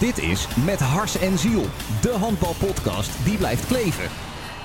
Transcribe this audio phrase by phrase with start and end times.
[0.00, 1.62] Dit is Met Hars en Ziel,
[2.02, 4.04] de handbalpodcast die blijft kleven.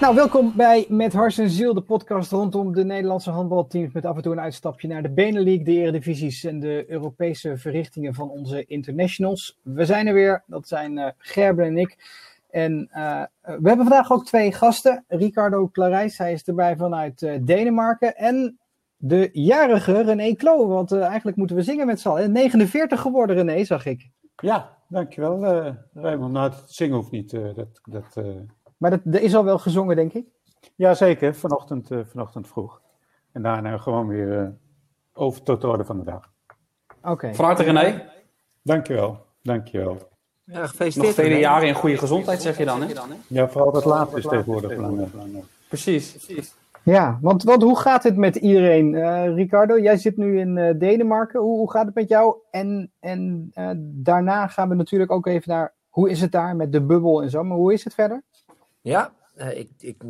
[0.02, 3.94] Nou, welkom bij Met Hars en Ziel, de podcast rondom de Nederlandse handbalteams.
[3.94, 8.14] Met af en toe een uitstapje naar de Benelux, de Eredivisies en de Europese verrichtingen
[8.14, 9.60] van onze internationals.
[9.62, 11.96] We zijn er weer, dat zijn uh, Gerben en ik.
[12.50, 15.06] En uh, we hebben vandaag ook twee gasten.
[15.08, 18.16] Ricardo Clarijs, hij is erbij vanuit uh, Denemarken.
[18.16, 18.60] En
[18.98, 22.32] de jarige René Klo, want eigenlijk moeten we zingen met z'n allen.
[22.32, 24.10] 49 geworden René, zag ik.
[24.36, 26.34] Ja, dankjewel uh, Raymond.
[26.34, 27.34] Nou, het zingen hoeft niet.
[27.34, 28.36] Uh, dat, dat, uh...
[28.78, 30.26] Maar dat, er is al wel gezongen, denk ik?
[30.76, 32.82] Jazeker, vanochtend, vanochtend vroeg.
[33.32, 34.58] En daarna gewoon weer
[35.14, 36.32] over tot de orde van de dag.
[36.98, 37.12] Oké.
[37.12, 37.36] Okay.
[37.36, 38.10] Van harte René.
[38.62, 39.98] Dankjewel, dankjewel.
[40.44, 41.16] Ja, gefeliciteerd.
[41.16, 42.88] Nog vele jaren in goede gezondheid, zeg je dan, hè?
[43.28, 45.12] Ja, vooral dat laatste is tegenwoordig belangrijk.
[45.68, 46.56] Precies, precies.
[46.86, 48.94] Ja, want, want hoe gaat het met iedereen?
[48.94, 51.40] Uh, Ricardo, jij zit nu in uh, Denemarken.
[51.40, 52.36] Hoe, hoe, gaat het met jou?
[52.52, 56.72] En, en uh, daarna gaan we natuurlijk ook even naar hoe is het daar met
[56.72, 57.44] de bubbel en zo.
[57.44, 58.24] Maar hoe is het verder?
[58.82, 60.02] Ja, ik, ik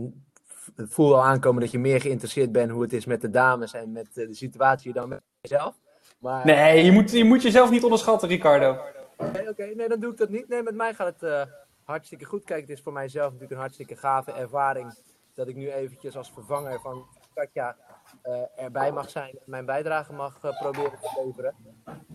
[0.75, 3.91] voel al aankomen dat je meer geïnteresseerd bent hoe het is met de dames en
[3.91, 5.75] met de situatie dan met jezelf.
[6.19, 6.45] Maar...
[6.45, 8.71] Nee, je moet, je moet jezelf niet onderschatten, Ricardo.
[8.71, 8.83] Oké,
[9.17, 10.47] okay, okay, nee, dan doe ik dat niet.
[10.47, 11.47] Nee, met mij gaat het
[11.83, 12.43] hartstikke goed.
[12.43, 14.93] Kijk, het is voor mijzelf natuurlijk een hartstikke gave ervaring
[15.35, 17.75] dat ik nu eventjes als vervanger van Katja
[18.23, 21.55] uh, erbij mag zijn en mijn bijdrage mag uh, proberen te leveren.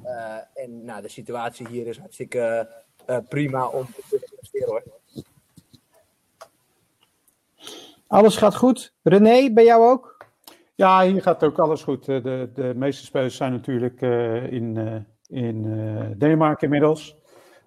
[0.05, 2.69] Uh, en nou, de situatie hier is hartstikke
[3.29, 4.83] prima om te kunnen presteren hoor.
[8.07, 8.95] Alles gaat goed.
[9.03, 10.27] René, bij jou ook?
[10.75, 12.05] Ja, hier gaat ook alles goed.
[12.05, 14.01] De, de meeste spelers zijn natuurlijk
[14.51, 15.63] in, in
[16.19, 17.17] Denemarken inmiddels.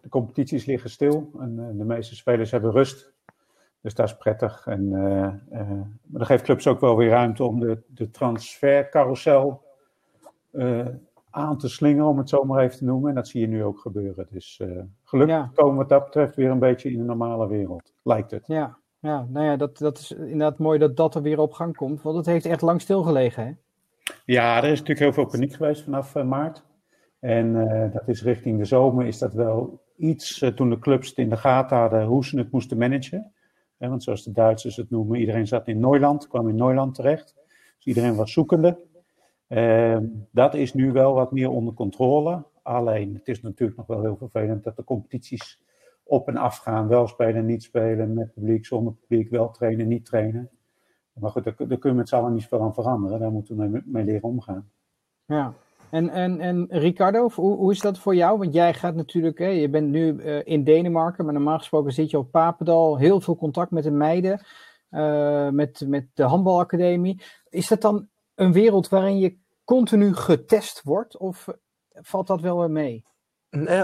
[0.02, 3.12] De competities liggen stil en de meeste spelers hebben rust.
[3.84, 4.67] Dus dat is prettig.
[4.67, 5.70] En, uh, uh,
[6.06, 9.64] maar dat geeft clubs ook wel weer ruimte om de, de transfercarousel
[10.52, 10.88] uh,
[11.30, 13.09] aan te slingen, om het zo maar even te noemen.
[13.09, 14.28] En dat zie je nu ook gebeuren.
[14.30, 14.62] Dus
[15.03, 15.52] gelukkig ja.
[15.53, 18.48] komen we wat dat betreft weer een beetje in de normale wereld, lijkt het.
[18.48, 21.75] Ja, ja nou ja, dat, dat is inderdaad mooi dat dat er weer op gang
[21.75, 22.02] komt.
[22.02, 23.52] Want het heeft echt lang stilgelegen, hè?
[24.25, 26.63] Ja, er is natuurlijk heel veel paniek geweest vanaf maart.
[27.19, 27.53] En
[27.94, 31.38] dat is richting de zomer is dat wel iets, toen de clubs het in de
[31.38, 33.34] gaten hadden, hoe ze het moesten managen
[33.89, 37.35] want zoals de Duitsers het noemen, iedereen zat in Neuland, kwam in Neuland terecht.
[37.75, 38.79] Dus iedereen was zoekende.
[39.47, 39.97] Uh,
[40.31, 42.44] dat is nu wel wat meer onder controle.
[42.61, 45.61] Alleen, het is natuurlijk nog wel heel vervelend dat de competities
[46.03, 46.88] op en af gaan.
[46.88, 50.50] Wel spelen, niet spelen, met publiek, zonder publiek, wel trainen, niet trainen.
[51.13, 53.19] Maar goed, daar, kunnen we met z'n allen niet veel aan veranderen.
[53.19, 54.71] Daar moeten we mee, mee leren omgaan.
[55.25, 55.53] Ja,
[55.94, 58.38] en, en, en Ricardo, hoe, hoe is dat voor jou?
[58.38, 62.09] Want jij gaat natuurlijk, hè, je bent nu uh, in Denemarken, maar normaal gesproken zit
[62.09, 64.46] je op Papendal, heel veel contact met de meiden,
[64.92, 67.22] uh, met, met de handbalacademie.
[67.50, 71.48] Is dat dan een wereld waarin je continu getest wordt, of
[71.94, 73.06] valt dat wel weer mee?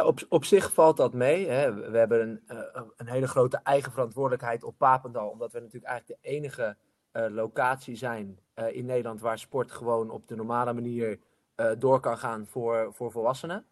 [0.04, 1.48] Op, op zich valt dat mee.
[1.48, 1.74] Hè.
[1.74, 6.22] We hebben een, uh, een hele grote eigen verantwoordelijkheid op Papendal, omdat we natuurlijk eigenlijk
[6.22, 6.78] de enige
[7.12, 8.40] locatie zijn
[8.72, 11.20] in Nederland waar sport gewoon op de normale manier
[11.60, 13.66] uh, door kan gaan voor, voor volwassenen.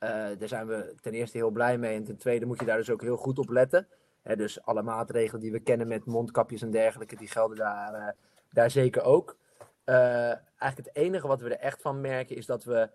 [0.00, 1.96] Uh, daar zijn we ten eerste heel blij mee.
[1.96, 3.88] En ten tweede moet je daar dus ook heel goed op letten.
[4.22, 8.08] dus alle maatregelen die we kennen met mondkapjes en dergelijke, die gelden daar, uh,
[8.50, 9.36] daar zeker ook.
[9.84, 12.90] eigenlijk het enige wat we er echt van merken is dat we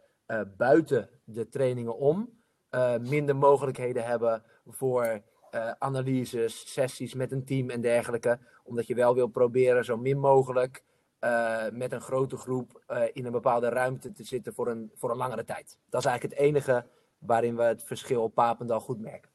[0.58, 2.29] buiten de trainingen om
[3.00, 5.22] minder mogelijkheden hebben voor
[5.78, 8.40] analyses, sessies met een team en dergelijke.
[8.64, 10.84] Omdat je wel wil proberen zo min mogelijk
[11.22, 15.11] uh, met een grote groep uh, in een bepaalde ruimte te zitten voor een, voor
[15.11, 15.78] een langere tijd.
[15.89, 16.85] Dat is eigenlijk het enige
[17.17, 19.31] waarin we het verschil op Papendal goed merken.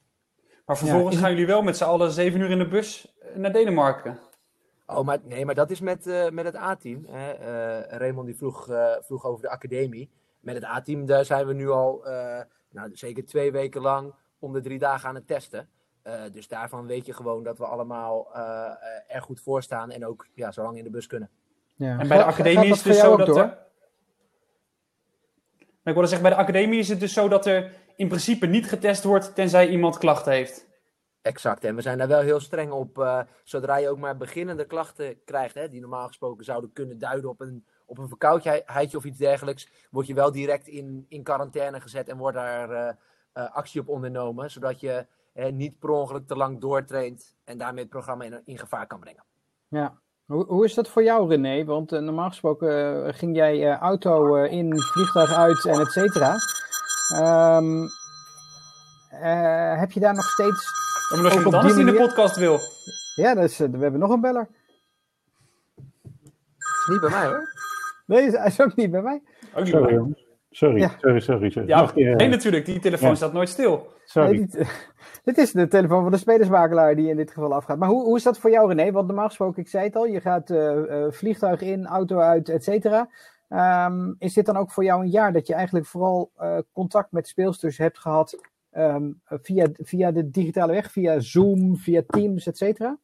[0.66, 3.52] Maar vervolgens ja, gaan jullie wel met z'n allen zeven uur in de bus naar
[3.52, 4.18] Denemarken.
[4.86, 7.06] Oh, maar nee, maar dat is met, uh, met het A-team.
[7.88, 8.68] Raymond die vroeg,
[9.00, 10.10] vroeg over de academie.
[10.40, 12.04] Met het A-team daar zijn we nu al
[12.70, 15.68] nou, zeker twee weken lang om de drie dagen aan het testen.
[16.32, 18.34] dus daarvan weet je gewoon dat we allemaal
[19.06, 21.30] er goed voor staan en ook ja, zo lang in de bus kunnen.
[21.82, 21.98] Ja.
[21.98, 23.60] En bij de academie is het dus zo dat er...
[25.84, 28.68] Ik wilde zeggen, bij de academie is het dus zo dat er in principe niet
[28.68, 30.70] getest wordt tenzij iemand klachten heeft.
[31.22, 32.98] Exact, en we zijn daar wel heel streng op.
[32.98, 37.30] Uh, zodra je ook maar beginnende klachten krijgt, hè, die normaal gesproken zouden kunnen duiden
[37.30, 41.80] op een, op een verkoudheidje of iets dergelijks, word je wel direct in, in quarantaine
[41.80, 42.92] gezet en wordt daar uh,
[43.34, 45.06] uh, actie op ondernomen, zodat je
[45.52, 49.24] niet per ongeluk te lang doortraint en daarmee het programma in, in gevaar kan brengen.
[49.68, 51.64] Ja, hoe, hoe is dat voor jou, René?
[51.64, 56.36] Want uh, normaal gesproken uh, ging jij uh, auto in, vliegtuig uit en et cetera.
[57.56, 57.88] Um,
[59.78, 60.66] heb je daar nog steeds.
[61.10, 62.58] Maar nog iemand anders die in de podcast wil.
[63.14, 64.48] Ja, dus, we hebben nog een beller.
[66.58, 67.50] Is niet bij mij hoor.
[68.06, 69.22] Nee, hij is ook niet bij mij.
[69.54, 70.26] Ook niet Sorry, jongens.
[70.52, 70.90] Sorry, Ja.
[71.00, 71.50] sorry, sorry.
[71.50, 71.68] sorry.
[71.68, 72.66] Ja, Nog een keer, nee, eh, natuurlijk.
[72.66, 73.14] Die telefoon ja.
[73.14, 73.86] staat nooit stil.
[74.04, 74.30] sorry.
[74.30, 74.90] Nee, dit,
[75.24, 77.78] dit is de telefoon van de spelersmakelaar die in dit geval afgaat.
[77.78, 78.92] Maar hoe, hoe is dat voor jou, René?
[78.92, 82.48] Want normaal gesproken, ik zei het al, je gaat eh, eh, vliegtuig in, auto uit,
[82.48, 83.08] et cetera.
[83.48, 87.12] Ehm, is dit dan ook voor jou een jaar dat je eigenlijk vooral eh, contact
[87.12, 88.40] met speelsters hebt gehad
[88.70, 92.98] ehm, via, via de digitale weg, via Zoom, via Teams, et cetera?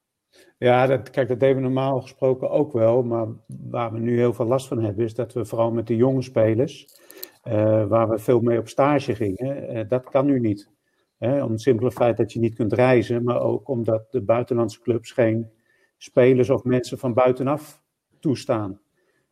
[0.59, 3.03] Ja, dat, kijk, dat deden we normaal gesproken ook wel.
[3.03, 3.27] Maar
[3.71, 6.23] waar we nu heel veel last van hebben, is dat we vooral met de jonge
[6.23, 7.28] spelers, eh,
[7.89, 10.71] waar we veel mee op stage gingen, eh, dat kan nu niet.
[11.19, 14.81] Hè, om het simpele feit dat je niet kunt reizen, maar ook omdat de buitenlandse
[14.81, 15.51] clubs geen
[15.97, 17.83] spelers of mensen van buitenaf
[18.21, 18.81] toestaan.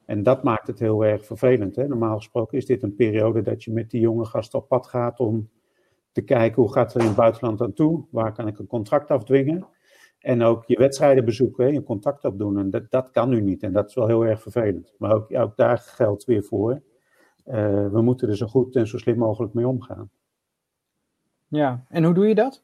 [0.05, 1.77] En dat maakt het heel erg vervelend.
[1.77, 1.89] Hè?
[1.89, 5.21] Normaal gesproken is dit een periode dat je met die jonge gasten op pad gaat
[5.21, 5.51] om
[6.13, 9.11] te kijken hoe gaat het in het buitenland aan toe, waar kan ik een contract
[9.11, 9.67] afdwingen.
[10.19, 12.59] En ook je wedstrijden bezoeken, hè, je contact opdoen.
[12.59, 13.63] En dat, dat kan nu niet.
[13.63, 14.95] En dat is wel heel erg vervelend.
[14.99, 16.83] Maar ook, ook daar geldt weer voor.
[17.47, 20.11] Eh, we moeten er zo goed en zo slim mogelijk mee omgaan.
[21.49, 22.61] Ja, en hoe doe je dat?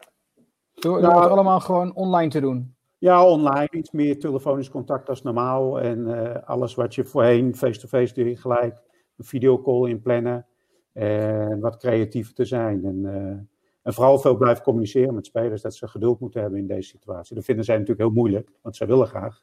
[0.74, 2.74] Door, door Nou, het allemaal gewoon online te doen.
[2.98, 5.80] Ja, online iets meer telefonisch contact als normaal.
[5.80, 8.82] En eh, alles wat je voorheen face-to-face doe je gelijk
[9.16, 10.46] een videocall inplannen.
[10.92, 12.84] En wat creatiever te zijn.
[12.84, 13.38] En, eh,
[13.82, 15.62] en vooral veel blijven communiceren met spelers.
[15.62, 17.34] Dat ze geduld moeten hebben in deze situatie.
[17.34, 19.40] Dat vinden zij natuurlijk heel moeilijk, want zij willen graag.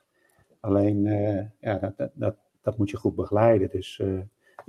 [0.59, 1.03] Alleen,
[1.59, 3.69] ja, dat, dat, dat, dat moet je goed begeleiden.
[3.69, 4.01] Dus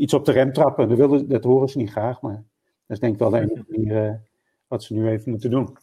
[0.00, 2.20] iets op de rem trappen, dat, willen, dat horen ze niet graag.
[2.20, 2.42] Maar
[2.86, 4.14] dat is denk ik wel de enige manier eh,
[4.66, 5.76] wat ze nu even moeten doen.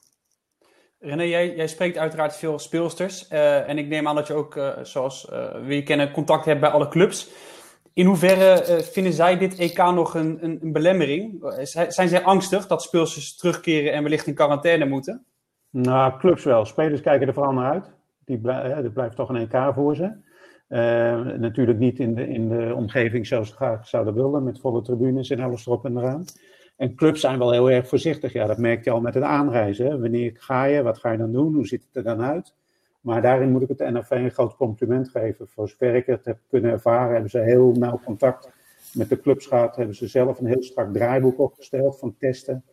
[1.00, 3.28] René, jij, jij spreekt uiteraard veel speelsters.
[3.28, 6.46] eh, en ik neem aan dat je ook, eh, zoals eh, we je kennen, contact
[6.46, 7.30] hebt bij alle clubs.
[7.94, 11.54] In hoeverre eh, vinden zij dit EK nog een, een, een belemmering?
[11.62, 15.26] Zijn zijn zij angstig dat speelsters terugkeren en wellicht in quarantaine moeten?
[15.70, 16.66] Nou, clubs wel.
[16.66, 17.92] Spelers kijken er vooral naar uit.
[18.26, 20.12] Die blij, hè, er blijft toch een EK voor ze.
[20.68, 24.82] Eh, natuurlijk niet in de, in de omgeving zoals ze graag zouden willen, met volle
[24.82, 26.26] tribunes en alles erop en eraan.
[26.78, 28.34] En clubs zijn wel heel erg voorzichtig.
[28.34, 29.86] Ja, dat merk je al met het aanreizen.
[29.86, 30.00] Hè.
[30.00, 30.82] Wanneer ga je?
[30.82, 31.54] Wat ga je dan doen?
[31.54, 32.54] Hoe ziet het er dan uit?
[33.02, 35.48] Maar daarin moet ik het NFV een groot compliment geven.
[35.48, 38.50] Voor zover ik het heb kunnen ervaren, hebben ze heel nauw contact
[38.94, 39.76] met de clubs gehad.
[39.76, 42.64] Hebben ze zelf een heel strak draaiboek opgesteld van testen.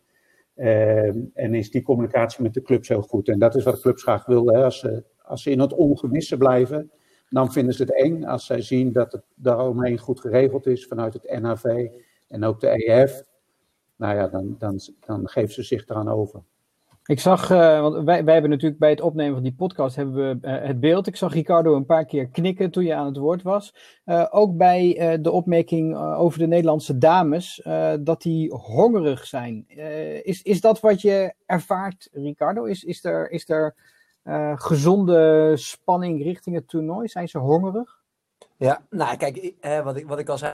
[0.55, 3.27] Ehm, en is die communicatie met de clubs heel goed.
[3.27, 4.55] En dat is wat clubs graag willen.
[4.55, 4.63] Hè.
[4.63, 6.91] Als, ze, als ze in het ongewisse blijven,
[7.29, 8.23] dan vinden ze het eng.
[8.23, 11.87] Als zij zien dat het daaromheen goed geregeld is vanuit het NHV
[12.27, 13.23] en ook de EF.
[13.95, 16.43] Nou ja, dan, dan, dan geven ze zich eraan over.
[17.05, 20.15] Ik zag, eh, want wij, wij hebben natuurlijk bij het opnemen van die podcast hebben
[20.15, 21.07] we eh, het beeld.
[21.07, 23.75] Ik zag Ricardo een paar keer knikken toen je aan het woord was.
[24.03, 27.61] Eh, ook bij de opmerking over de Nederlandse dames,
[27.99, 29.65] dat die hongerig zijn.
[30.23, 32.63] Is, is dat wat je ervaart, Ricardo?
[32.63, 33.75] Is, is er, is er
[34.25, 37.07] eh, gezonde spanning richting het toernooi?
[37.07, 38.03] Zijn ze hongerig?
[38.57, 40.51] Ja, nou kijk, eh, wat, ik, wat ik al zei,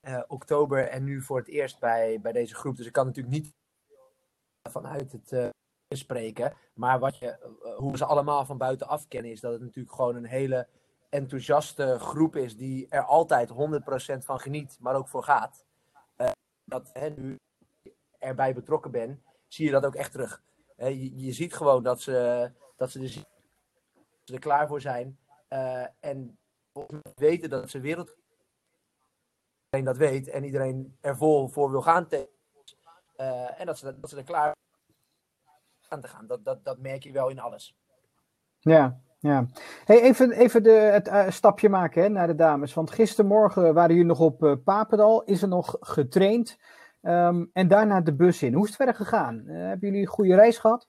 [0.00, 2.76] eh, oktober en nu voor het eerst bij, bij deze groep.
[2.76, 3.54] Dus ik kan natuurlijk niet
[4.70, 5.48] vanuit het eh,
[5.88, 6.52] spreken.
[6.74, 7.36] Maar wat je,
[7.76, 10.66] hoe we ze allemaal van buitenaf kennen, is dat het natuurlijk gewoon een hele
[11.08, 13.54] enthousiaste groep is die er altijd 100%
[14.18, 15.64] van geniet, maar ook voor gaat.
[16.16, 16.30] Eh,
[16.64, 17.36] dat hè, nu
[18.18, 20.42] erbij betrokken ben, zie je dat ook echt terug.
[20.86, 25.18] Je, je ziet gewoon dat ze, dat ze, er, er klaar voor zijn.
[25.48, 26.38] Eh, en
[27.14, 28.16] weten dat ze wereld.
[29.64, 32.06] Iedereen dat weet en iedereen er vol voor wil gaan.
[32.06, 32.28] tegen.
[33.16, 34.56] Eh, en dat ze, dat ze er klaar
[35.88, 36.26] aan te gaan.
[36.26, 37.76] Dat, dat, dat merk je wel in alles.
[38.58, 39.46] Ja, ja.
[39.84, 42.74] Hey, even even de, het eh, stapje maken hè, naar de dames.
[42.74, 45.22] Want gistermorgen waren jullie nog op Papendal.
[45.22, 46.58] Is er nog getraind.
[47.08, 48.52] Ehm, en daarna de bus in.
[48.52, 49.48] Hoe is het verder gegaan?
[49.48, 50.88] Eh, hebben jullie een goede reis gehad?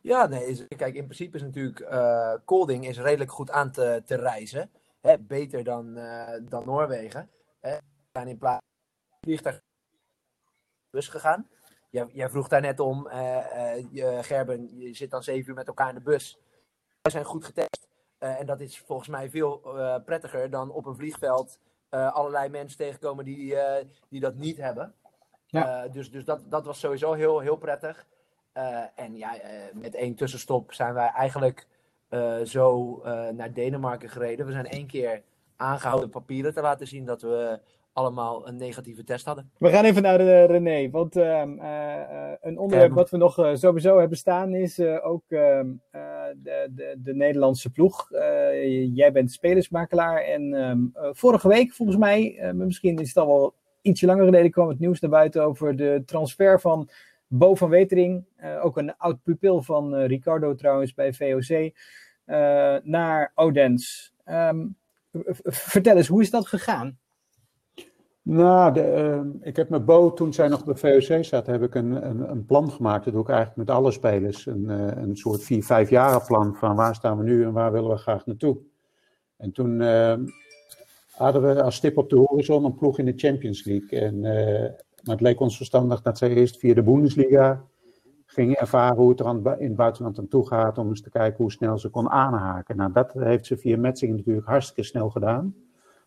[0.00, 4.14] Ja, nee, kijk, in principe is natuurlijk eh Colding is redelijk goed aan te, te
[4.14, 4.70] reizen.
[5.00, 7.30] Hè, beter dan, eh, dan Noorwegen.
[7.60, 7.76] Hè.
[7.76, 8.64] We zijn in plaats
[9.10, 9.60] van vliegtuig
[10.90, 11.48] bus gegaan.
[11.90, 13.06] Jij, jij vroeg daar net om,
[14.20, 16.38] Gerben, je zit dan zeven uur met elkaar in de bus.
[17.02, 17.88] Wij zijn goed getest.
[18.18, 19.60] En dat is volgens mij veel
[20.04, 23.56] prettiger dan op een vliegveld allerlei mensen tegenkomen die,
[24.08, 24.94] die dat niet hebben.
[25.50, 25.84] Ja.
[25.84, 28.06] Eh, dus dus dat, dat was sowieso heel, heel prettig.
[28.52, 31.66] Eh, en ja, eh, met één tussenstop zijn wij eigenlijk
[32.44, 33.00] zo
[33.34, 34.46] naar Denemarken gereden.
[34.46, 35.22] We zijn één keer
[35.56, 37.60] aangehouden papieren te laten zien dat we
[37.92, 39.50] allemaal een negatieve test hadden.
[39.58, 40.90] We gaan even naar de René.
[40.90, 45.76] Want een onderwerp wat we nog sowieso hebben staan is ook de,
[46.70, 48.08] de, de Nederlandse ploeg.
[48.94, 50.22] Jij bent spelersmakelaar.
[50.22, 53.54] En ehm, eh, vorige week, volgens mij, misschien is het al wel
[53.88, 56.88] ietsje langer geleden, kwam het nieuws naar buiten over de transfer van
[57.26, 58.24] Bo van Wetering.
[58.36, 61.72] eh, ook een oud pupil van eh, Ricardo trouwens bij VOC.
[62.24, 64.10] eh, naar Odense.
[64.24, 64.66] Ehm,
[65.72, 66.98] vertel eens, hoe is dat gegaan?
[68.22, 71.74] Nou, de, ehm, ik heb met Bo, toen zij nog bij VOC zat, heb ik
[71.74, 73.04] een, een, een, plan gemaakt.
[73.04, 74.46] Dat doe ik eigenlijk met alle spelers.
[74.46, 74.68] Een,
[75.02, 77.96] een soort vier, vijf jaren plan van waar staan we nu en waar willen we
[77.96, 78.58] graag naartoe.
[79.36, 80.24] En toen ehm,
[81.18, 84.00] hadden we als stip op de horizon een ploeg in de Champions League.
[84.00, 84.62] En, uh,
[85.02, 87.64] maar het leek ons verstandig dat zij eerst via de Bundesliga
[88.26, 90.78] gingen ervaren hoe het er in het buitenland aan toe gaat.
[90.78, 92.76] Om eens te kijken hoe snel ze kon aanhaken.
[92.76, 95.54] Nou, dat heeft ze via Metzingen natuurlijk hartstikke snel gedaan.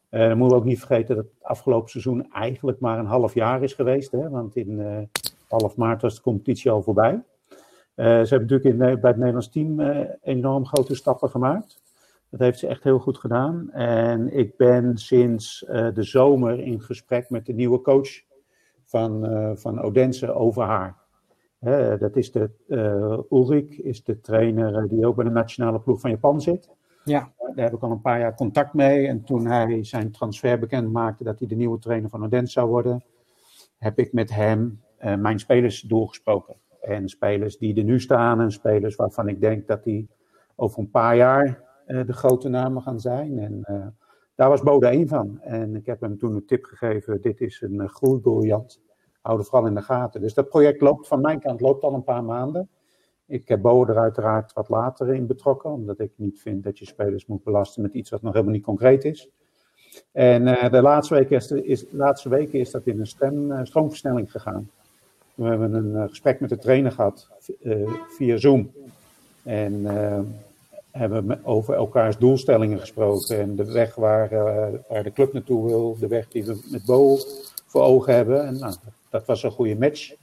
[0.09, 3.33] Uh, dan moeten we ook niet vergeten dat het afgelopen seizoen eigenlijk maar een half
[3.33, 4.11] jaar is geweest.
[4.11, 4.29] Hè?
[4.29, 4.97] Want in uh,
[5.47, 7.23] half maart was de competitie al voorbij.
[7.95, 9.79] Ze hebben natuurlijk in, bij het Nederlands team
[10.21, 11.80] enorm grote stappen gemaakt.
[12.31, 13.71] Dat heeft ze echt heel goed gedaan.
[13.71, 18.09] En ik ben sinds de zomer in gesprek met de nieuwe coach
[18.85, 20.95] van, van Odense over haar.
[21.99, 22.49] dat is de
[23.29, 26.69] Ulrik, is de trainer die ook bij de nationale ploeg van Japan zit.
[27.03, 27.31] Ja.
[27.55, 29.07] Daar heb ik al een paar jaar contact mee.
[29.07, 32.69] En toen hij zijn transfer bekend maakte dat hij de nieuwe trainer van Odense zou
[32.69, 33.03] worden,
[33.77, 36.55] heb ik met hem uh, mijn spelers doorgesproken.
[36.81, 40.09] En spelers die er nu staan en spelers waarvan ik denk dat die
[40.55, 41.53] over een paar jaar uh,
[41.85, 43.39] de grote namen gaan zijn.
[43.39, 43.87] En uh,
[44.35, 45.39] daar was Bode één van.
[45.41, 48.81] En ik heb hem toen een tip gegeven, dit is een groeibriljant.
[49.21, 50.21] Hou er vooral in de gaten.
[50.21, 52.69] Dus dat project loopt van mijn kant loopt al een paar maanden.
[53.25, 56.85] Ik heb Bo er uiteraard wat later in betrokken, omdat ik niet vind dat je
[56.85, 59.29] spelers moet belasten met iets wat nog helemaal niet concreet is.
[60.11, 64.69] En de laatste weken is, laatste weken is dat in een stem, stroomversnelling gegaan.
[65.33, 67.29] We hebben een gesprek met de trainer gehad
[68.07, 68.71] via Zoom.
[69.43, 69.85] En
[70.91, 73.39] hebben we over elkaars doelstellingen gesproken.
[73.39, 74.29] En de weg waar,
[74.87, 77.17] waar de club naartoe wil, de weg die we met Bo
[77.67, 78.45] voor ogen hebben.
[78.45, 78.75] En nou,
[79.09, 80.13] dat was een goede match.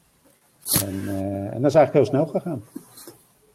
[0.83, 1.09] En,
[1.53, 2.65] en dat is eigenlijk heel snel gegaan.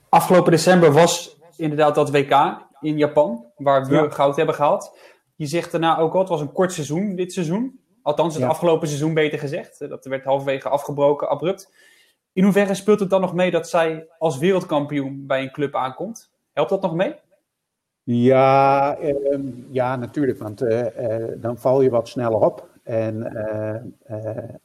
[0.09, 4.09] Afgelopen december was inderdaad dat WK in Japan, waar we ja.
[4.09, 4.97] goud hebben gehaald.
[5.35, 7.79] Je zegt daarna ook al, het was een kort seizoen dit seizoen.
[8.01, 8.49] Althans, het ja.
[8.49, 9.89] afgelopen seizoen beter gezegd.
[9.89, 11.73] Dat werd halverwege afgebroken, abrupt.
[12.33, 16.31] In hoeverre speelt het dan nog mee dat zij als wereldkampioen bij een club aankomt?
[16.53, 17.15] Helpt dat nog mee?
[18.03, 22.71] Ja, eh, ja natuurlijk, want eh, eh, dan val je wat sneller op.
[22.83, 23.31] En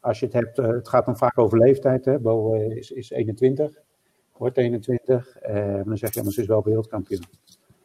[0.01, 2.05] als je het hebt, het gaat dan vaak over leeftijd.
[2.05, 2.19] Hè?
[2.19, 3.87] Bo is, is 21
[4.39, 5.37] wordt 21.
[5.49, 7.23] Uh, dan zeg je, maar ze is wel wereldkampioen.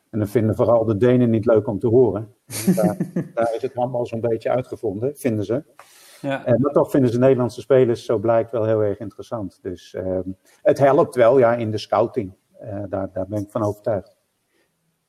[0.10, 2.34] En dan vinden vooral de Denen niet leuk om te horen.
[2.76, 2.98] Daar,
[3.34, 5.64] daar, is het handbal zo'n beetje uitgevonden, vinden ze.
[6.22, 6.48] Ja.
[6.48, 9.60] Uh, maar toch vinden ze Nederlandse spelers, zo blijkt, wel heel erg interessant.
[9.62, 10.20] Dus uh,
[10.62, 12.34] het helpt wel ja, in de scouting.
[12.64, 14.16] Uh, daar, daar ben ik van overtuigd.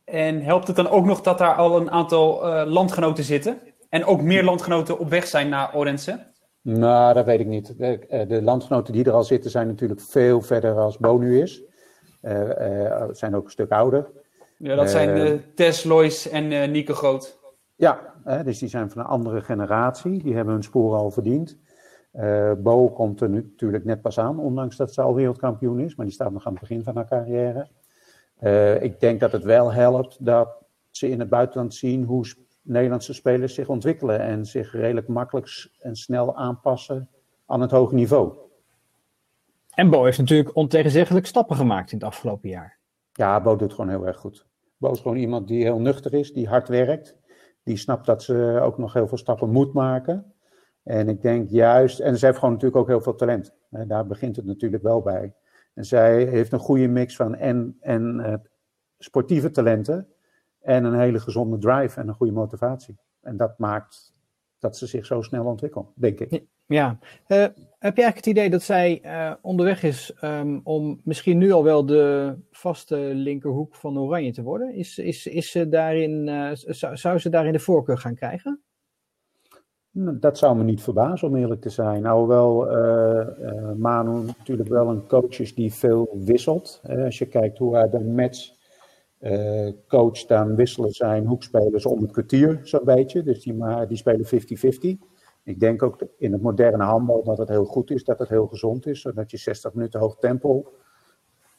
[0.04, 3.58] En helpt het dan ook nog dat daar al een aantal landgenoten zitten?
[3.88, 6.26] En ook meer landgenoten op weg zijn naar Orense?
[6.61, 7.78] Nou, dat weet ik niet.
[7.78, 11.62] De, de, landgenoten die er al zitten zijn natuurlijk veel verder als Bo nu is.
[12.23, 14.11] Uh, uh, zijn ook een stuk ouder.
[14.58, 17.38] Ja, dat zijn Tess, Lois en Nieke Groot.
[17.75, 20.23] Ja, dus die zijn van een andere generatie.
[20.23, 21.58] Die hebben hun sporen al verdiend.
[22.59, 25.94] Bo komt er nu natuurlijk net pas aan, ondanks dat ze al wereldkampioen is.
[25.94, 27.68] Maar die staat nog aan het begin van haar carrière.
[28.80, 32.26] ik denk dat het wel helpt dat ze in het buitenland zien hoe
[32.62, 37.09] Nederlandse spelers zich ontwikkelen en zich redelijk makkelijk en snel aanpassen
[37.47, 38.33] aan het hoge niveau.
[39.75, 42.78] En Bo heeft natuurlijk ontegenzeggelijk stappen gemaakt in het afgelopen jaar.
[43.12, 44.47] Ja, Bo doet gewoon heel erg goed.
[44.76, 47.16] Bo is gewoon iemand die heel nuchter is, die hard werkt.
[47.62, 50.33] Die snapt dat ze ook nog heel veel stappen moet maken.
[50.84, 53.54] En ik denk juist, en ze heeft gewoon natuurlijk ook heel veel talent.
[53.70, 55.34] Daar begint het natuurlijk wel bij.
[55.74, 58.34] En zij heeft een goede mix van en, en uh,
[58.98, 60.08] sportieve talenten
[60.60, 62.98] en een hele gezonde drive en een goede motivatie.
[63.20, 64.12] En dat maakt
[64.58, 66.44] dat ze zich zo snel ontwikkelt, denk ik.
[66.66, 66.98] Ja.
[67.28, 67.46] Uh,
[67.78, 69.02] heb je eigenlijk het idee dat zij
[69.42, 74.74] onderweg is um, om misschien nu al wel de vaste linkerhoek van Oranje te worden?
[74.74, 78.62] Is, is, is ze daarin, zou, zou ze daarin de voorkeur gaan krijgen?
[79.96, 82.02] Dat zou me niet verbazen, om eerlijk te zijn.
[82.02, 82.66] Nou, wel
[83.76, 86.82] Manu natuurlijk wel een coach is die veel wisselt.
[87.04, 88.52] als je kijkt hoe hij de match
[89.24, 93.22] uh, coach, dan wisselen zijn hoekspelers om het kwartier zo'n beetje.
[93.22, 94.28] Dus die, maar, die spelen 50-50.
[95.44, 98.46] Ik denk ook in het moderne handbal dat het heel goed is, dat het heel
[98.46, 99.00] gezond is.
[99.00, 100.72] Zodat je 60 minuten hoog tempo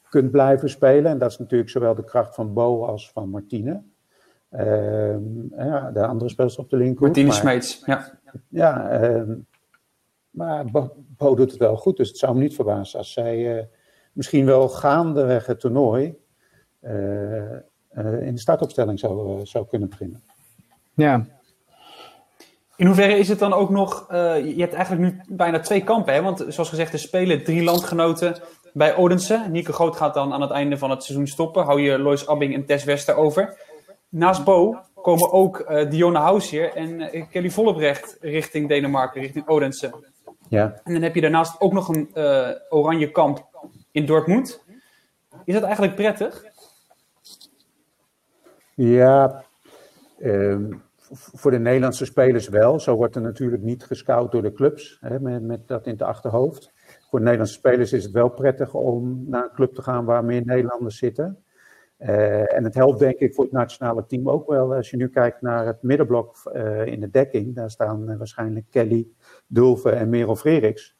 [0.08, 1.10] kunt blijven spelen.
[1.10, 3.82] En dat is natuurlijk zowel de kracht van Bo als van Martine.
[4.56, 5.16] Uh,
[5.56, 7.02] ja, de andere spelers op de linker.
[7.02, 8.18] Martine Smeets, ja.
[8.48, 9.22] Ja, uh,
[10.30, 11.96] maar Bo, Bo, doet het wel goed.
[11.96, 13.62] Dus het zou me niet verbazen als zij uh,
[14.12, 16.14] misschien wel gaandeweg het toernooi
[16.82, 17.52] uh,
[18.20, 20.22] in de startopstelling zou, zou kunnen beginnen.
[20.94, 21.26] Ja.
[22.76, 26.22] In hoeverre is het dan ook nog, je hebt eigenlijk nu bijna twee kampen, hè?
[26.22, 28.36] want zoals gezegd, er spelen drie landgenoten
[28.72, 29.46] bij Odense.
[29.50, 31.64] Nieke Groot gaat dan aan het einde van het seizoen stoppen.
[31.64, 33.65] Hou je Lois Abbing en Tess Wester over.
[34.16, 39.92] Naast Bo komen ook uh, Dionne Housier en uh, Kelly Vollebrecht richting Denemarken, richting Odense.
[40.48, 40.80] Ja.
[40.84, 43.46] En dan heb je daarnaast ook nog een uh, oranje kamp
[43.90, 44.64] in Dortmund.
[45.44, 46.44] Is dat eigenlijk prettig?
[48.74, 49.44] Ja,
[50.18, 50.72] ehm,
[51.12, 52.80] voor de Nederlandse spelers wel.
[52.80, 56.02] Zo wordt er natuurlijk niet gescout door de clubs, hè, met, met dat in het
[56.02, 56.72] achterhoofd.
[57.10, 60.24] Voor de Nederlandse spelers is het wel prettig om naar een club te gaan waar
[60.24, 61.44] meer Nederlanders zitten.
[61.98, 64.74] Uh, en het helpt denk ik voor het nationale team ook wel.
[64.74, 68.64] Als je nu kijkt naar het middenblok uh, in de dekking, daar staan uh, waarschijnlijk
[68.70, 69.06] Kelly,
[69.46, 70.96] Dulve en Merel Freriks.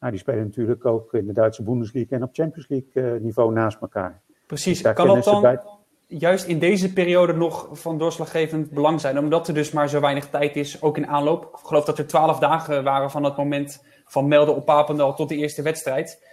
[0.00, 3.80] Nou, die spelen natuurlijk ook in de Duitse Bundesliga en op Champions League niveau naast
[3.80, 4.20] elkaar.
[4.46, 5.60] Precies, dus kan dat dan bij...
[6.06, 9.18] juist in deze periode nog van doorslaggevend belang zijn?
[9.18, 11.44] Omdat er dus maar zo weinig tijd is, ook in aanloop.
[11.44, 15.28] Ik geloof dat er twaalf dagen waren van het moment van melden op Papendal tot
[15.28, 16.24] de eerste wedstrijd.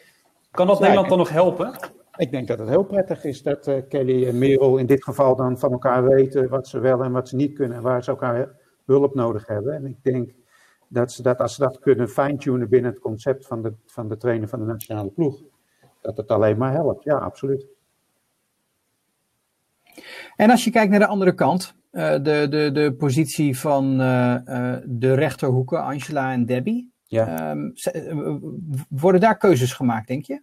[0.51, 1.73] Kan dat ja, Nederland dan nog helpen?
[2.17, 5.35] Ik denk dat het heel prettig is dat uh, Kelly en Merel in dit geval
[5.35, 8.09] dan van elkaar weten wat ze wel en wat ze niet kunnen en waar ze
[8.09, 8.49] elkaar
[8.85, 9.73] hulp nodig hebben.
[9.73, 10.31] En ik denk
[10.87, 14.17] dat, ze dat als ze dat kunnen fine-tunen binnen het concept van de, van de
[14.17, 15.41] trainer van de nationale ploeg,
[16.01, 17.03] dat het alleen maar helpt.
[17.03, 17.65] Ja, absoluut.
[20.35, 24.35] En als je kijkt naar de andere kant, uh, de, de, de positie van uh,
[24.85, 26.91] de rechterhoeken, Angela en Debbie.
[27.03, 27.51] Ja.
[27.51, 27.73] Um,
[28.89, 30.41] worden daar keuzes gemaakt, denk je?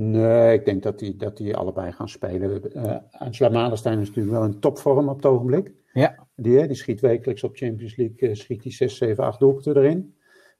[0.00, 2.62] Nee, ik denk dat die, dat die allebei gaan spelen.
[2.76, 5.72] Uh, Angela Malenstein is natuurlijk wel in topvorm op het ogenblik.
[5.92, 6.26] Ja.
[6.34, 10.14] Die, die schiet wekelijks op Champions League, uh, schiet die 6, 7, 8 doelpunten erin.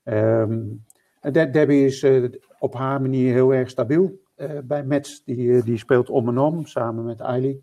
[0.05, 0.85] Um,
[1.21, 2.29] De Debbie is uh,
[2.59, 4.21] op haar manier heel erg stabiel
[4.65, 5.25] bij Mets.
[5.25, 7.63] Die, die speelt om en om, samen met Eili.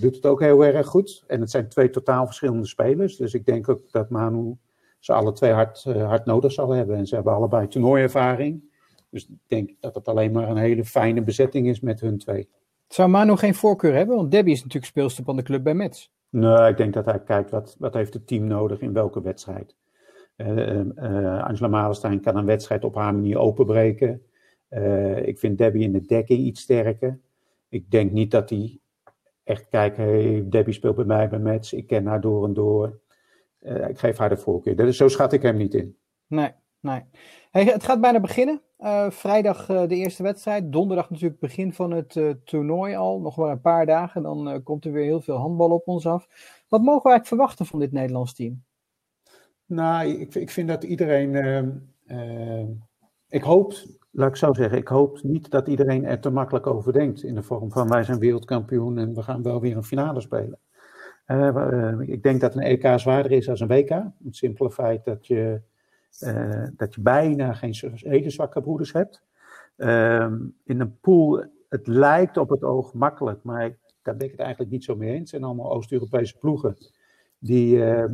[0.00, 1.24] doet het ook heel erg goed.
[1.26, 3.16] En het zijn twee totaal verschillende spelers.
[3.16, 4.56] Dus ik denk ook dat Manu
[4.98, 6.96] ze alle twee hard, hard nodig zal hebben.
[6.96, 8.72] En ze hebben allebei toernooiervaring.
[9.14, 12.48] Dus ik denk dat het alleen maar een hele fijne bezetting is met hun twee.
[12.88, 14.16] Zou Manu geen voorkeur hebben?
[14.16, 16.12] Want Debbie is natuurlijk speelster van de club bij Mets.
[16.28, 19.76] Nee, ik denk dat hij kijkt wat, wat heeft het team nodig in welke wedstrijd.
[20.36, 24.22] Uh, uh, Angela Malenstein kan een wedstrijd op haar manier openbreken.
[24.70, 27.20] Uh, ik vind Debbie in de dekking iets sterker.
[27.68, 28.78] Ik denk niet dat hij
[29.44, 33.00] echt kijkt, hey, Debbie speelt bij mij bij Mets, ik ken haar door en door.
[33.88, 34.76] ik geef haar de voorkeur.
[34.76, 35.96] Dus zo schat ik hem niet in.
[36.26, 36.50] Nee,
[36.80, 37.02] nee.
[37.50, 38.62] Hey, het gaat bijna beginnen.
[38.84, 40.72] Uh, vrijdag uh, de eerste wedstrijd.
[40.72, 43.20] Donderdag natuurlijk begin van het uh, toernooi al.
[43.20, 44.22] Nog maar een paar dagen.
[44.22, 46.26] Dan komt er weer heel veel handbal op ons af.
[46.68, 48.62] Wat mogen we eigenlijk verwachten van dit Nederlands team?
[49.66, 51.34] Nou, ik, ik vind dat iedereen.
[53.28, 53.74] ik hoop,
[54.10, 57.22] laat ik zo zeggen, ik hoop niet dat iedereen er te makkelijk over denkt.
[57.22, 60.58] In de vorm van wij zijn wereldkampioen en we gaan wel weer een finale spelen.
[62.06, 63.88] ik denk dat een EK zwaarder is dan een WK.
[64.24, 65.60] Het simpele feit dat je.
[66.20, 69.22] Uh, dat je bijna geen hele zwakke broeders hebt.
[69.76, 70.32] Uh,
[70.64, 74.40] in een pool, het lijkt op het oog makkelijk, maar ik, daar ben ik het
[74.40, 75.18] eigenlijk niet zo mee eens.
[75.18, 76.76] Het zijn allemaal Oost-Europese ploegen.
[77.38, 78.04] Die, uh,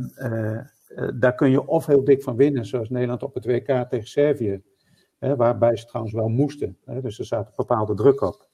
[1.13, 4.61] daar kun je of heel dik van winnen, zoals Nederland op het WK tegen Servië.
[5.19, 6.77] waarbij ze trouwens wel moesten.
[6.85, 8.47] Hè, dus er zat bepaalde druk op.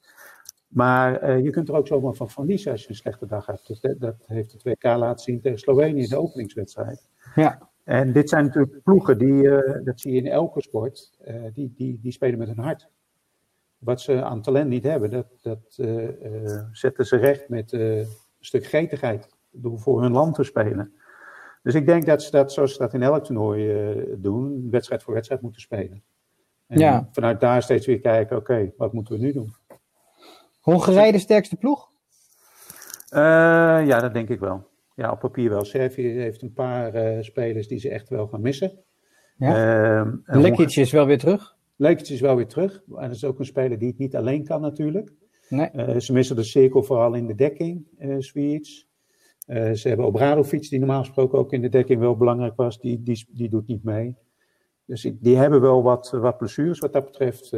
[0.68, 3.66] Maar je kunt er ook zomaar van verliezen als je een slechte dag hebt.
[3.66, 7.08] Dus dat, dat heeft het WK laten zien tegen Slovenië in de openingswedstrijd.
[7.34, 7.68] Ja.
[7.88, 11.72] En dit zijn natuurlijk ploegen, die, uh, dat zie je in elke sport, uh, die,
[11.76, 12.88] die, die spelen met hun hart.
[13.78, 16.08] Wat ze aan talent niet hebben, dat, dat uh,
[16.72, 18.06] zetten ze recht met een
[18.40, 20.92] stuk gretigheid door voor hun land te spelen.
[21.62, 25.14] Dus ik denk dat ze dat, zoals ze dat in elk toernooi doen, wedstrijd voor
[25.14, 26.02] wedstrijd moeten spelen.
[26.66, 27.08] En ja.
[27.12, 29.54] vanuit daar steeds weer kijken, oké, okay, wat moeten we nu doen?
[30.60, 31.90] Hongarije de sterkste ploeg?
[33.10, 34.67] ja, dat denk ik wel
[34.98, 35.64] ja, op papier wel.
[35.64, 38.72] Servië heeft een paar uh, spelers die ze echt wel gaan missen.
[39.36, 40.04] Ja.
[40.04, 41.56] Uh, Lekic is wel weer terug.
[41.76, 42.82] Lekic is wel weer terug.
[42.96, 45.12] En dat is ook een speler die het niet alleen kan natuurlijk.
[45.48, 45.70] Nee.
[45.74, 48.88] Uh, ze missen de cirkel vooral in de dekking, uh, Sweets.
[49.46, 52.80] ze hebben Obradovic, die normaal gesproken ook in de dekking wel belangrijk was.
[52.80, 54.16] Die, die, die doet niet mee.
[54.84, 56.78] Dus die hebben wel wat, wat blessures.
[56.78, 57.52] Wat dat betreft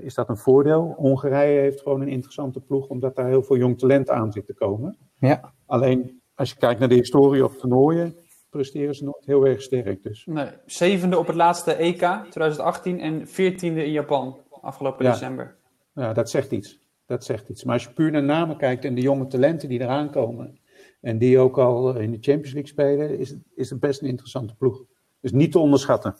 [0.00, 0.94] is dat een voordeel.
[0.96, 4.54] Hongarije heeft gewoon een interessante ploeg, omdat daar heel veel jong talent aan zit te
[4.54, 4.96] komen.
[5.18, 5.52] Ja.
[5.66, 8.16] Alleen als je kijkt naar de historie op toernooien,
[8.50, 10.02] presteren ze nooit heel erg sterk.
[10.02, 10.26] Dus.
[10.26, 15.10] Nee, zevende op het laatste EK 2018 en veertiende in Japan afgelopen ja.
[15.12, 15.56] december.
[15.94, 16.78] Ja, dat zegt iets.
[17.06, 17.64] Dat zegt iets.
[17.64, 20.58] Maar als je puur naar namen kijkt en de jonge talenten die eraan komen,
[21.00, 24.08] en die ook al in de Champions League spelen, is het, is het best een
[24.08, 24.84] interessante ploeg.
[25.20, 26.16] Dus niet te onderschatten.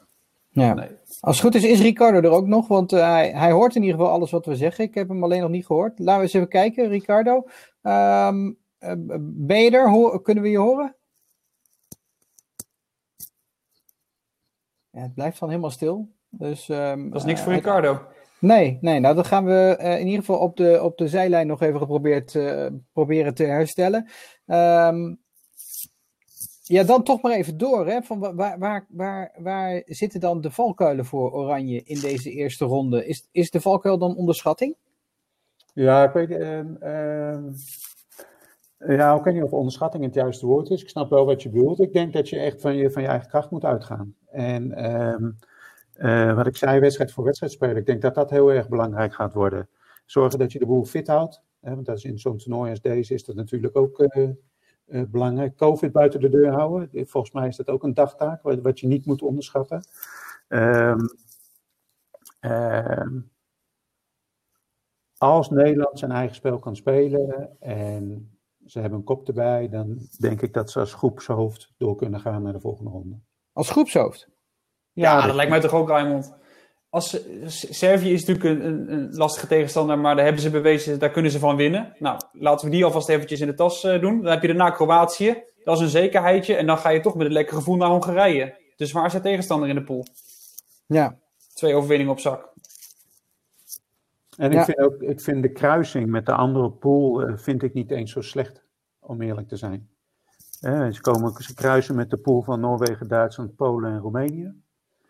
[0.51, 0.75] Ja.
[0.75, 0.89] Nee.
[1.21, 3.83] Als het goed is, is Ricardo er ook nog, want uh, hij, hij hoort in
[3.83, 4.85] ieder geval alles wat we zeggen.
[4.85, 5.99] Ik heb hem alleen nog niet gehoord.
[5.99, 7.45] Laten we eens even kijken, Ricardo.
[7.83, 8.57] Um,
[9.21, 9.91] ben je er?
[9.91, 10.97] Ho kunnen we je horen?
[14.91, 16.09] Ja, het blijft dan helemaal stil.
[16.29, 18.07] Dus, um, dat is niks voor uh, Ricardo.
[18.39, 21.47] Nee, nee, nou dan gaan we uh, in ieder geval op de, op de zijlijn
[21.47, 24.09] nog even geprobeerd uh, proberen te herstellen.
[24.47, 25.15] Ehm,
[26.63, 27.87] ja, dan toch maar even door.
[27.87, 28.03] Hè?
[28.03, 33.07] Van waar, waar, waar, waar zitten dan de valkuilen voor Oranje in deze eerste ronde?
[33.07, 34.77] Is, is de valkuil dan onderschatting?
[35.75, 37.53] Ja, ik weet, ehm, ehm,
[38.79, 40.83] ja, ik weet niet of onderschatting het juiste woord is.
[40.83, 41.81] Ik snap wel wat je bedoelt.
[41.81, 44.15] Ik denk dat je echt van je, van je eigen kracht moet uitgaan.
[44.31, 45.31] En ehm,
[45.93, 47.77] eh, wat ik zei, wedstrijd voor wedstrijd spelen.
[47.77, 49.69] Ik denk dat dat heel erg belangrijk gaat worden.
[50.05, 51.43] Zorgen dat je de boel fit houdt.
[51.61, 54.29] Hè, want dat is in zo'n toernooi als deze is dat natuurlijk ook uh,
[54.87, 55.57] uh, belangrijk.
[55.57, 57.07] Covid buiten de deur houden.
[57.09, 59.85] Volgens mij is dat ook een dagtaak wat, je niet moet onderschatten.
[60.49, 61.09] Um,
[65.19, 68.34] als Nederland zijn eigen spel kan spelen en
[68.67, 72.43] ze hebben een kop erbij, dan denk ik dat ze als groepshoofd door kunnen gaan
[72.43, 73.17] naar de volgende ronde.
[73.53, 74.29] Als groepshoofd?
[74.93, 76.35] Ja, ja dat, lijkt mij toch ook, Raymond.
[76.89, 77.19] Als,
[77.71, 81.31] Servië is natuurlijk een, een, een, lastige tegenstander, maar daar hebben ze bewezen, daar kunnen
[81.31, 81.95] ze van winnen.
[81.99, 84.23] Nou, laten we die alvast eventjes in de tas uh, doen.
[84.23, 86.55] Dan heb je daarna Kroatië, dat is een zekerheidje.
[86.55, 88.73] En dan ga je toch met een lekker gevoel naar Hongarije.
[88.77, 90.07] Dus waar is de tegenstander in de pool?
[90.87, 91.19] Ja.
[91.55, 92.53] Twee overwinningen op zak.
[94.37, 97.75] En ik, vind ook, ik vind de kruising met de andere pool uh, vind ik
[97.75, 98.65] niet eens zo slecht,
[98.99, 99.89] om eerlijk te zijn.
[100.63, 104.53] Uh, ze, komen, ze kruisen met de pool van Noorwegen, Duitsland, Polen en Roemenië.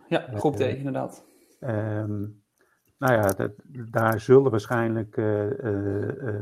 [0.08, 1.24] Ja, groep D, uh, inderdaad.
[1.60, 2.42] Um,
[2.98, 3.52] nou ja, dat,
[3.90, 5.16] daar zullen waarschijnlijk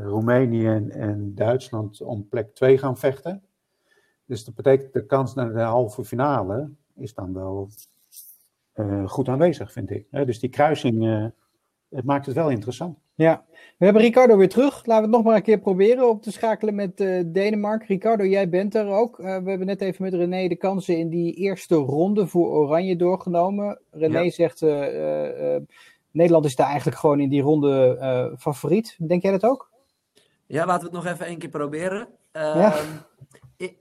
[0.03, 3.43] Roemenië en, en, Duitsland om plek 2 gaan vechten.
[4.25, 7.69] Dus dat betekent de kans naar de halve finale is dan wel
[9.05, 10.07] goed aanwezig, vind ik.
[10.11, 11.31] dus die kruising
[11.95, 12.97] het maakt het wel interessant.
[13.15, 13.45] Ja,
[13.77, 14.85] we hebben Ricardo weer terug.
[14.85, 17.87] Laten we het nog maar een keer proberen op te schakelen met uh, Denemarken.
[17.87, 19.19] Ricardo, jij bent er ook.
[19.19, 22.95] Uh, we hebben net even met René de kansen in die eerste ronde voor Oranje
[22.95, 23.79] doorgenomen.
[23.91, 24.29] René ja.
[24.29, 25.55] zegt, uh,
[26.11, 28.97] Nederland is daar eigenlijk gewoon in die ronde favoriet.
[29.07, 29.69] Denk jij dat ook?
[30.45, 32.07] Ja, laten we het nog even één keer proberen.
[32.31, 32.73] Ja.
[33.57, 33.77] Ik,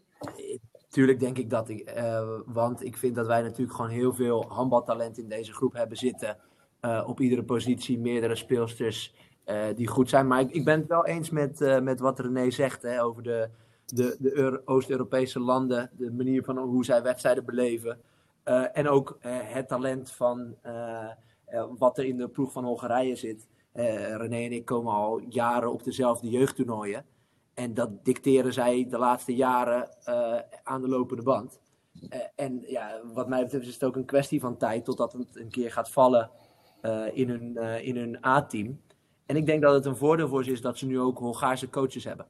[0.88, 1.92] tuurlijk denk ik dat ik,
[2.46, 6.37] want ik vind dat wij natuurlijk gewoon heel veel handbaltalent in deze groep hebben zitten
[6.85, 9.14] uh, op iedere positie meerdere speelsters
[9.47, 10.27] uh, die goed zijn.
[10.27, 13.23] Maar ik, ik, ben het wel eens met, uh, met wat René zegt hè, over
[13.23, 13.49] de,
[13.87, 18.01] de, de Oost-Europese landen, de manier van hoe zij wedstrijden beleven.
[18.73, 20.57] en ook het talent van
[21.79, 23.49] wat er in de ploeg van Hongarije zit.
[23.73, 27.05] René en ik komen al jaren op dezelfde jeugdtoernooien.
[27.55, 29.88] En dat dicteren zij de laatste jaren
[30.62, 31.61] aan de lopende band.
[32.37, 35.51] en ja, wat mij betreft is het ook een kwestie van tijd totdat het een
[35.51, 36.31] keer gaat vallen
[37.12, 38.81] in hun, uh, in hun A-team.
[39.27, 41.71] En ik denk dat het een voordeel voor ze is dat ze nu ook Hongaarse
[41.71, 42.27] coaches hebben.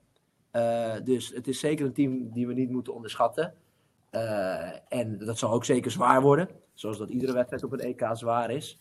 [0.53, 3.55] Uh, dus het is zeker een team die we niet moeten onderschatten.
[4.89, 6.49] en dat zal ook zeker zwaar worden.
[6.75, 8.81] Zoals dat iedere wedstrijd op een EK zwaar is.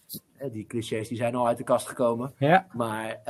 [0.51, 2.33] die clichés die zijn al uit de kast gekomen.
[2.37, 2.67] Ja.
[2.73, 3.21] Maar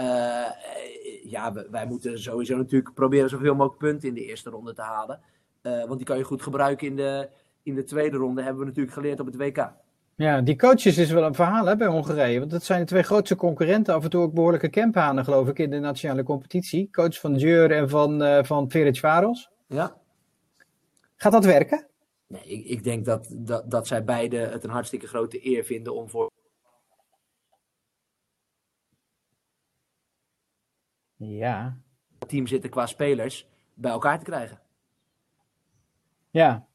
[1.23, 5.19] ja, wij moeten sowieso natuurlijk proberen zoveel mogelijk punten in de eerste ronde te halen.
[5.61, 7.29] want die kan je goed gebruiken in de,
[7.63, 9.73] in de tweede ronde, hebben we natuurlijk geleerd op het WK.
[10.15, 12.39] Ja, die coaches is wel een verhaal hè, bij Hongarije.
[12.39, 13.93] Want dat zijn de twee grootste concurrenten.
[13.93, 16.89] Af en toe ook behoorlijke campanen, geloof ik, in de nationale competitie.
[16.91, 19.49] Coach van Djur en van, uh, van Varos.
[19.67, 19.97] Ja.
[21.15, 21.87] Gaat dat werken?
[22.27, 25.95] Nee, ik, ik denk dat, dat, dat zij beide het een hartstikke grote eer vinden
[25.95, 26.31] om voor.
[31.15, 31.77] Ja.
[32.27, 34.59] team zitten qua spelers bij elkaar te krijgen.
[36.29, 36.67] Ja,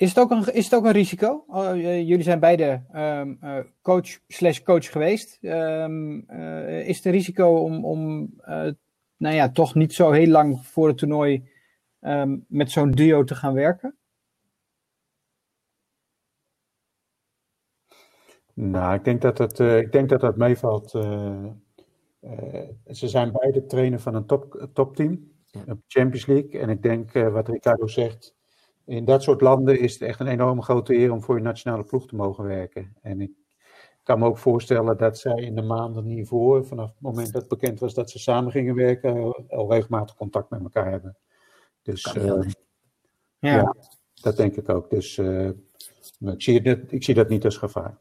[0.00, 1.44] is het ook een, is het ook een risico?
[1.48, 1.74] Uh,
[2.08, 5.38] jullie zijn beide um, uh, coach slash coach geweest.
[5.42, 8.30] Um, uh, is het een risico om, om
[9.16, 11.48] nou ja, toch niet zo heel lang voor het toernooi
[12.00, 13.96] um, met zo'n duo te gaan werken?
[18.54, 20.90] Nou, ik denk dat het, ik denk dat, dat meevalt.
[20.90, 21.54] ze
[23.08, 25.76] zijn beide trainer van een top, topteam, ja.
[25.86, 26.60] Champions League.
[26.60, 28.38] En ik denk, wat Ricardo zegt,
[28.90, 31.84] in dat soort landen is het echt een enorme grote eer om voor je nationale
[31.84, 32.96] ploeg te mogen werken.
[33.02, 33.30] En ik
[34.02, 37.80] kan me ook voorstellen dat zij in de maanden hiervoor, vanaf het moment dat bekend
[37.80, 41.16] was dat ze samen gingen werken, al regelmatig contact met elkaar hebben.
[41.82, 42.24] Dus uh,
[43.38, 43.56] ja.
[43.56, 43.74] ja.
[44.14, 44.90] dat denk ik ook.
[44.90, 45.48] Dus uh,
[46.18, 47.98] ik, zie het, ik zie dat niet als gevaar.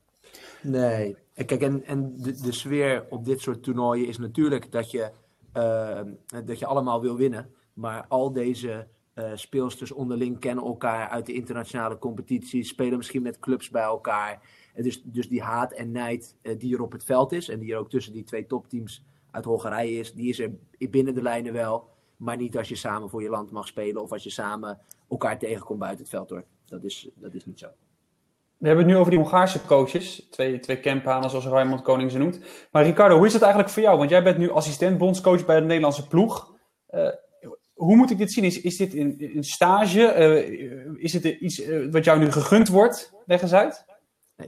[0.62, 5.12] Nee, kijk, en, en de, de sfeer op dit soort toernooien is natuurlijk dat je,
[5.58, 6.02] uh,
[6.46, 7.54] dat je allemaal wil winnen.
[7.74, 8.88] Maar al deze
[9.20, 14.42] uh, speelsters onderling kennen elkaar uit de internationale competitie, spelen misschien met clubs bij elkaar.
[14.74, 17.60] En dus, dus die haat en nijd uh, die er op het veld is en
[17.60, 20.52] die er ook tussen die twee topteams uit Hongarije is, die is er
[20.90, 21.90] binnen de lijnen wel.
[22.18, 24.80] Maar niet als je samen voor je land mag spelen of als je samen
[25.10, 26.44] elkaar tegenkomt buiten het veld hoor.
[26.66, 27.68] Dat is, dat is niet zo.
[28.58, 30.28] We hebben het nu over die Hongaarse coaches.
[30.30, 32.40] Twee, twee campanen, zoals Raymond Koning ze noemt.
[32.72, 33.98] Maar Ricardo, hoe is dat eigenlijk voor jou?
[33.98, 36.56] Want jij bent nu assistent bondscoach bij de Nederlandse ploeg.
[36.92, 37.10] Uh,
[37.80, 38.44] hoe moet ik dit zien?
[38.44, 40.00] Is, is dit een, een stage?
[40.00, 43.14] Uh, is het iets uh, wat jou nu gegund wordt?
[43.26, 43.86] Leg eens uit.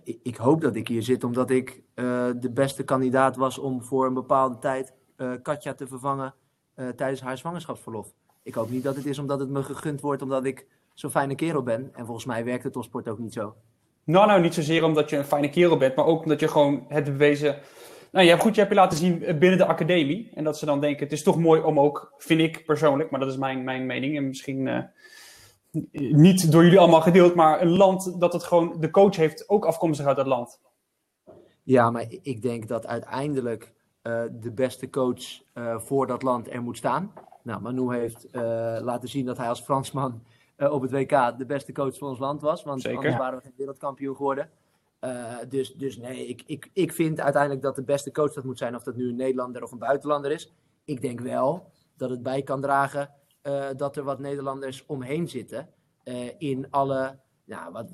[0.03, 3.83] Ik, ik hoop dat ik hier zit omdat ik uh, de beste kandidaat was om
[3.83, 4.93] voor een bepaalde tijd
[5.41, 6.33] Katja te vervangen
[6.75, 8.13] tijdens haar zwangerschapsverlof.
[8.43, 11.35] Ik hoop niet dat het is omdat het me gegund wordt omdat ik zo'n fijne
[11.35, 11.89] kerel ben.
[11.93, 13.55] En volgens mij werkt het op sport ook niet zo.
[14.03, 16.85] Nou, nou, niet zozeer omdat je een fijne kerel bent, maar ook omdat je gewoon
[16.87, 17.59] hebt bewezen
[18.11, 20.31] nou, je hebt goed, je hebt je laten zien binnen de academie.
[20.33, 23.19] En dat ze dan denken, het is toch mooi om ook, vind ik persoonlijk, maar
[23.19, 24.17] dat is mijn, mijn mening.
[24.17, 24.83] En misschien uh,
[26.11, 29.65] niet door jullie allemaal gedeeld, maar een land dat het gewoon, de coach heeft ook
[29.65, 30.59] afkomstig uit dat land.
[31.63, 36.61] Ja, maar ik denk dat uiteindelijk uh, de beste coach uh, voor dat land er
[36.61, 37.13] moet staan.
[37.43, 38.27] Nou, Manu heeft
[38.81, 40.23] laten zien dat hij als Fransman
[40.57, 42.63] op het WK de beste coach van ons land was.
[42.63, 42.97] Want Zeker.
[42.97, 44.49] anders waren we geen wereldkampioen geworden.
[45.05, 48.57] Uh, dus, dus nee, ik, ik, ik vind uiteindelijk dat de beste coach dat moet
[48.57, 50.53] zijn, of dat nu een Nederlander of een buitenlander is.
[50.85, 53.09] Ik denk wel dat het bij kan dragen
[53.43, 55.69] uh, dat er wat Nederlanders omheen zitten.
[56.03, 57.91] Uh, in alle, nou, wat,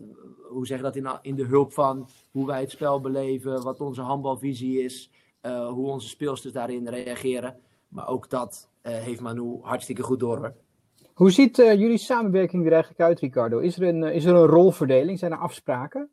[0.49, 3.81] hoe zeg je dat, in, in de hulp van hoe wij het spel beleven, wat
[3.81, 7.59] onze handbalvisie is, hoe onze speelsters daarin reageren.
[7.87, 10.53] Maar ook dat heeft Manu hartstikke goed door.
[11.13, 13.59] Hoe ziet jullie samenwerking er eigenlijk uit, Ricardo?
[13.59, 15.19] Is er een, is er een rolverdeling?
[15.19, 16.09] Zijn er afspraken?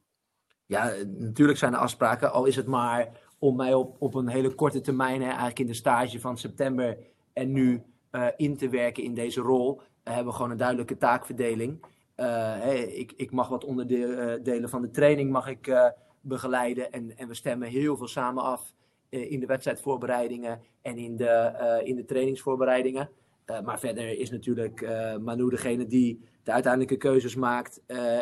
[0.66, 4.54] Ja, natuurlijk zijn er afspraken, al is het maar om mij op, op een hele
[4.54, 6.98] korte termijn, hè, eigenlijk in de stage van september
[7.32, 10.96] en nu uh, in te werken in deze rol, uh, hebben we gewoon een duidelijke
[10.96, 11.84] taakverdeling.
[12.14, 17.34] Hey, ik, ik mag wat onderdelen van de training mag ik, begeleiden en, en we
[17.34, 18.74] stemmen heel veel samen af
[19.08, 23.10] in de wedstrijdvoorbereidingen en in de, in de trainingsvoorbereidingen.
[23.64, 24.80] maar verder is natuurlijk
[25.20, 27.80] Manu degene die de uiteindelijke keuzes maakt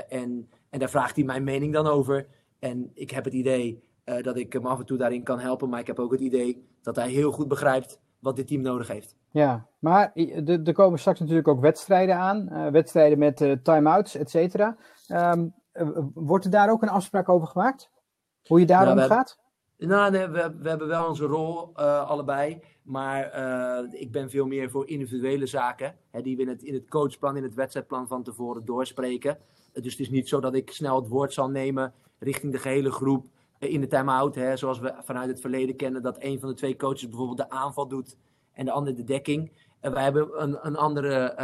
[0.08, 2.26] en en daar vraagt hij mijn mening dan over.
[2.58, 5.68] En ik heb het idee uh, dat ik hem af en toe daarin kan helpen.
[5.68, 8.88] Maar ik heb ook het idee dat hij heel goed begrijpt wat dit team nodig
[8.88, 9.16] heeft.
[9.30, 12.48] Ja, maar er komen straks natuurlijk ook wedstrijden aan.
[12.50, 14.76] Uh, wedstrijden met uh, time-outs, et cetera.
[15.08, 15.54] Um,
[16.14, 17.90] wordt er daar ook een afspraak over gemaakt?
[18.46, 19.38] Hoe je daarom nou, gaat?
[19.78, 22.62] Nou, nee, we, we, hebben wel onze rol allebei.
[22.82, 23.24] Maar
[23.90, 25.94] ik ben veel meer voor individuele zaken.
[26.10, 29.38] Hè, die we in het, in het coachplan, in het wedstrijdplan van tevoren doorspreken.
[29.72, 32.90] Dus het is niet zo dat ik snel het woord zal nemen richting de gehele
[32.90, 33.26] groep
[33.58, 34.38] in de time-out.
[34.54, 37.88] Zoals we vanuit het verleden kennen, dat een van de twee coaches bijvoorbeeld de aanval
[37.88, 38.16] doet
[38.52, 39.52] en de ander de dekking.
[39.80, 41.34] En wij hebben een, een andere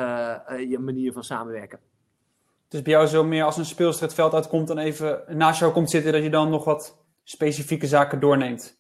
[0.59, 1.79] uh, manier van samenwerken.
[2.69, 5.73] Dus bij jou zo meer als een speelster het veld uitkomt en even naast jou
[5.73, 8.78] komt zitten, dat je dan nog wat specifieke zaken doorneemt?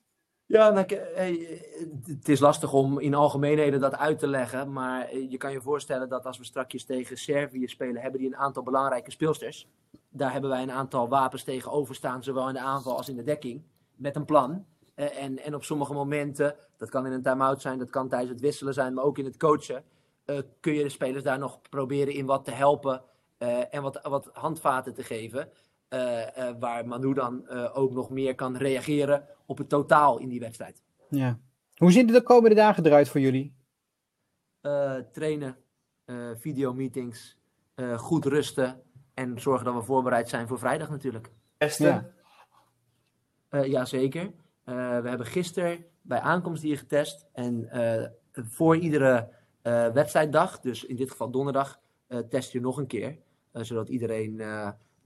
[0.48, 1.62] Ja, nou, hey,
[2.06, 4.72] het is lastig om in algemeenheden dat uit te leggen.
[4.72, 8.36] Maar je kan je voorstellen dat als we straks tegen Servië spelen, hebben die een
[8.36, 9.68] aantal belangrijke speelsters.
[10.08, 13.22] Daar hebben wij een aantal wapens tegenover staan, zowel in de aanval als in de
[13.22, 13.62] dekking.
[13.94, 14.66] Met een plan.
[14.94, 18.40] En, en op sommige momenten, dat kan in een time-out zijn, dat kan tijdens het
[18.40, 19.84] wisselen zijn, maar ook in het coachen.
[20.60, 23.02] Kun je de spelers daar nog proberen in wat te helpen
[23.70, 25.48] en wat, wat handvaten te geven.
[25.94, 30.28] Uh, uh, waar Manu dan uh, ook nog meer kan reageren op het totaal in
[30.28, 30.82] die wedstrijd.
[31.08, 31.38] Ja.
[31.76, 33.56] Hoe zien de komende dagen eruit voor jullie?
[35.12, 35.56] trainen,
[36.34, 37.38] videomeetings,
[37.96, 38.82] goed rusten
[39.14, 41.30] en zorgen dat we voorbereid zijn voor vrijdag natuurlijk.
[41.56, 42.14] Testen?
[43.50, 43.64] Ja.
[43.64, 44.32] Jazeker.
[44.64, 44.72] we
[45.04, 47.68] hebben gisteren bij aankomst hier getest en
[48.32, 49.28] voor iedere
[49.92, 51.80] wedstrijddag, dus in dit geval donderdag,
[52.28, 53.18] test je nog een keer.
[53.52, 54.40] zodat iedereen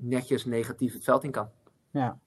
[0.02, 1.48] netjes negatief het veld in kan.
[1.90, 2.18] Ja.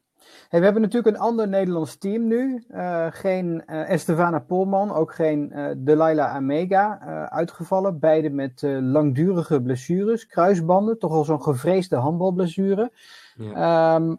[0.49, 2.63] Hey, we hebben natuurlijk een ander Nederlands team nu.
[2.69, 7.99] Uh, geen uh, Estefana Polman, ook geen uh, Delilah Amega uitgevallen.
[7.99, 12.91] Beide met langdurige blessures, kruisbanden, toch al zo'n gevreesde handbalblessure.
[13.35, 13.95] Ja.
[13.95, 14.17] Um,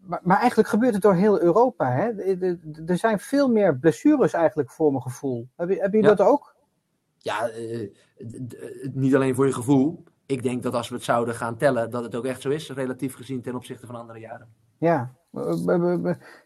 [0.00, 1.90] maar, maar, eigenlijk gebeurt het door heel Europa.
[1.90, 2.12] Hè?
[2.86, 5.48] Er zijn veel meer blessures eigenlijk voor mijn gevoel.
[5.56, 6.14] Heb, je, heb je ja.
[6.14, 6.56] dat ook?
[7.18, 7.50] Ja,
[8.92, 12.02] niet alleen voor je gevoel ik denk dat als we het zouden gaan tellen, dat
[12.02, 14.54] het ook echt zo is, relatief gezien ten opzichte van andere jaren.
[14.78, 15.14] Ja,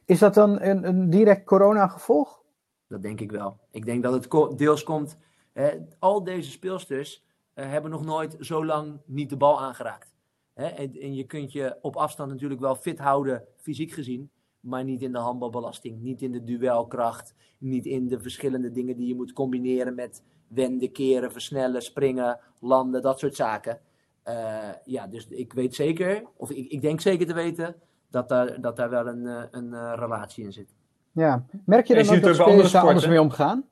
[0.04, 2.42] is dat dan een, een direct corona-gevolg?
[2.88, 3.58] Dat denk ik wel.
[3.70, 5.18] Ik denk dat het deels komt.
[5.52, 10.14] Hè, al deze speelsters hebben nog nooit zo lang niet de bal aangeraakt.
[10.54, 14.84] Hè, en, en, je kunt je op afstand natuurlijk wel fit houden, fysiek gezien, maar
[14.84, 19.14] niet in de handbalbelasting, niet in de duelkracht, niet in de verschillende dingen die je
[19.14, 20.22] moet combineren met
[20.54, 23.78] wenden, keren, versnellen, springen, landen, dat soort zaken.
[24.28, 27.74] Uh, ja, dus ik weet zeker, of ik, ik denk zeker te weten,
[28.10, 30.74] dat daar, dat daar wel een, een, een uh, relatie in zit.
[31.12, 33.64] Ja, merk je dan ook dat spelers daar anders mee omgaan?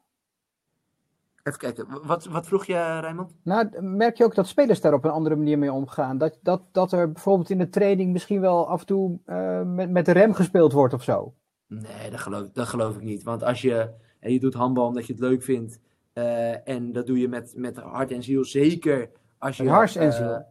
[1.43, 3.33] Even kijken, wat, wat vroeg je, Rijmond?
[3.43, 6.19] Nou, merk je ook dat spelers daar op een andere manier mee omgaan?
[6.19, 9.91] Dat, dat, dat er bijvoorbeeld in de training misschien wel af en toe uh, met,
[9.91, 11.35] met de rem gespeeld wordt of zo?
[11.67, 13.23] Nee, dat geloof, dat geloof ik niet.
[13.23, 15.81] Want als je, en je doet handbal omdat je het leuk vindt,
[16.21, 18.45] Eh, en dat doe je met, met hart en ziel.
[18.45, 19.69] Zeker als je.
[19.69, 20.45] Hars en eh, ziel.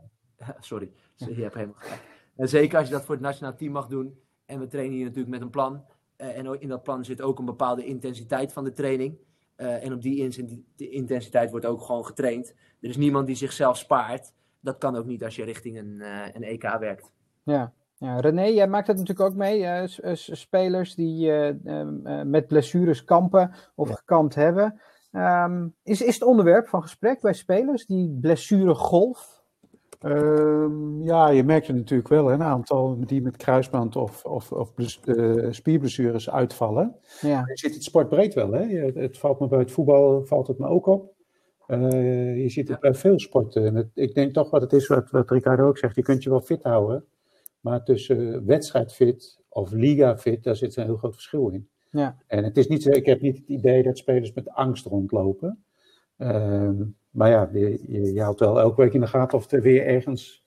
[0.59, 2.01] sorry, je hebt helemaal gelijk.
[2.35, 4.19] En zeker als je dat voor het nationaal team mag doen.
[4.45, 5.83] En we trainen hier natuurlijk met een plan.
[6.15, 9.17] Eh, en in dat plan zit ook een bepaalde intensiteit van de training.
[9.55, 12.53] Eh, en op die in- die intensiteit wordt ook gewoon getraind.
[12.81, 14.33] Er is niemand die zichzelf spaart.
[14.59, 17.11] Dat kan ook niet als je richting een, eh, een EK werkt.
[17.43, 17.73] Ja.
[17.97, 19.65] ja, René, jij maakt het natuurlijk ook mee.
[19.65, 21.49] eh, spelers die eh,
[21.81, 24.79] eh, met blessures kampen of gekampt hebben.
[25.11, 29.37] Ehm, is, is het onderwerp van gesprek bij spelers, die blessuregolf?
[29.99, 34.51] Ehm, ja, je merkt het natuurlijk wel, hè, een aantal die met kruisband of, of,
[34.51, 34.71] of
[35.05, 36.95] eh, spierblessures uitvallen.
[37.21, 38.61] Ja, Je ziet het sportbreed wel, hè?
[39.01, 41.13] Het valt me bij het voetbal valt het me ook op.
[41.67, 43.65] Eh, je ziet het bij veel sporten.
[43.65, 46.23] En het- ik denk toch wat het is, wat, wat Ricardo ook zegt, je kunt
[46.23, 47.05] je wel fit houden.
[47.59, 51.69] Maar tussen wedstrijdfit of liga-fit, daar zit een heel groot verschil in.
[51.89, 52.17] Ja.
[52.27, 55.63] En het is niet, zo- ik heb niet het idee dat spelers met angst rondlopen.
[56.17, 59.61] Ehm, maar ja, je, je, je houdt wel elke week in de gaten of er
[59.61, 60.43] weer ergens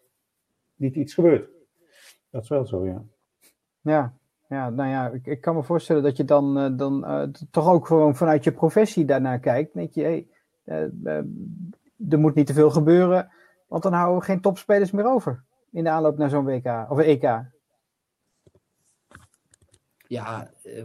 [0.74, 1.50] niet iets gebeurt.
[2.30, 3.02] Dat is wel zo, ja.
[3.80, 4.12] Ja,
[4.48, 7.68] ja nou ja, ik, ik kan me voorstellen dat je dan, eh, dan eh, toch
[7.68, 9.74] ook gewoon vanuit je professie daarnaar kijkt.
[9.74, 10.26] Denk je, hey,
[10.64, 11.16] eh,
[12.08, 13.30] er moet niet te veel gebeuren,
[13.68, 16.98] want dan houden we geen topspelers meer over in de aanloop naar zo'n WK of
[16.98, 17.51] EK.
[20.12, 20.84] Ja, eh,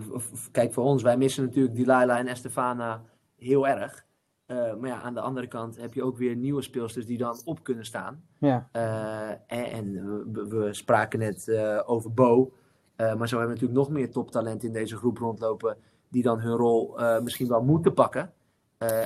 [0.52, 3.04] kijk voor ons, wij missen natuurlijk Delilah en Estefana
[3.38, 4.06] heel erg.
[4.46, 7.42] Eh, maar ja, aan de andere kant heb je ook weer nieuwe speelsters die dan
[7.46, 8.24] op kunnen staan.
[8.40, 9.94] Ja, Eh, en en
[10.32, 11.52] we, we spraken net
[11.86, 12.54] over Bo.
[12.98, 15.78] Maar zo hebben we natuurlijk nog meer toptalent in deze groep rondlopen.
[16.10, 18.34] Die dan hun rol misschien wel moeten pakken.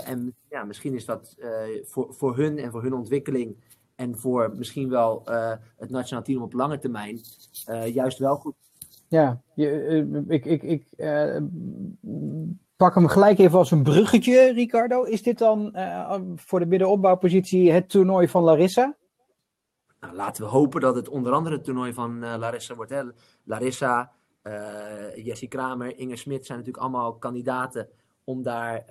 [0.06, 1.36] En ja, misschien is dat
[1.84, 3.58] voor, voor hun en voor hun ontwikkeling.
[3.96, 5.22] En voor misschien wel
[5.78, 7.20] het nationaal team op lange termijn.
[7.94, 8.56] juist wel goed.
[9.12, 9.42] Ja.
[9.56, 9.98] Eh,
[10.28, 11.38] ik, ik, ik eh,
[12.76, 15.04] pak hem gelijk even als een bruggetje, Ricardo.
[15.04, 18.96] Is dit dan eh, voor de middenopbouwpositie het toernooi van Larissa?
[20.00, 23.04] Nou, laten we hopen dat het onder andere het toernooi van Larissa wordt.
[23.44, 24.12] Larissa,
[25.16, 27.90] Jessie Kramer, Inge Smit zijn natuurlijk allemaal kandidaten
[28.24, 28.86] om daar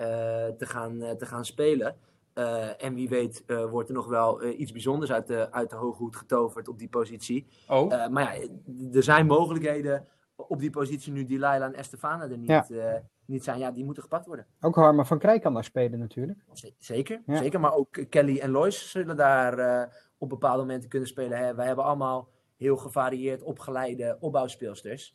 [0.56, 1.96] te, gaan, te gaan spelen.
[2.40, 5.70] Eh, en wie weet eh, wordt er nog wel eh, iets bijzonders uit de, uit
[5.70, 7.46] de hoge hoed getoverd op die positie.
[7.68, 8.48] Oh, maar ja,
[8.92, 13.02] er zijn mogelijkheden op die positie nu Delilah en Estefana er niet, Ja.
[13.26, 13.58] niet zijn.
[13.58, 14.46] Ja, die moeten gepakt worden.
[14.60, 16.38] Ook Harmer van Krijk kan daar spelen natuurlijk.
[16.52, 17.36] Z- Zeker, Ja.
[17.36, 17.60] zeker.
[17.60, 21.38] Maar ook Kelly en Lois zullen daar op bepaalde momenten kunnen spelen.
[21.38, 21.54] Hè.
[21.54, 25.14] Wij hebben allemaal heel gevarieerd opgeleide opbouwspeelsters.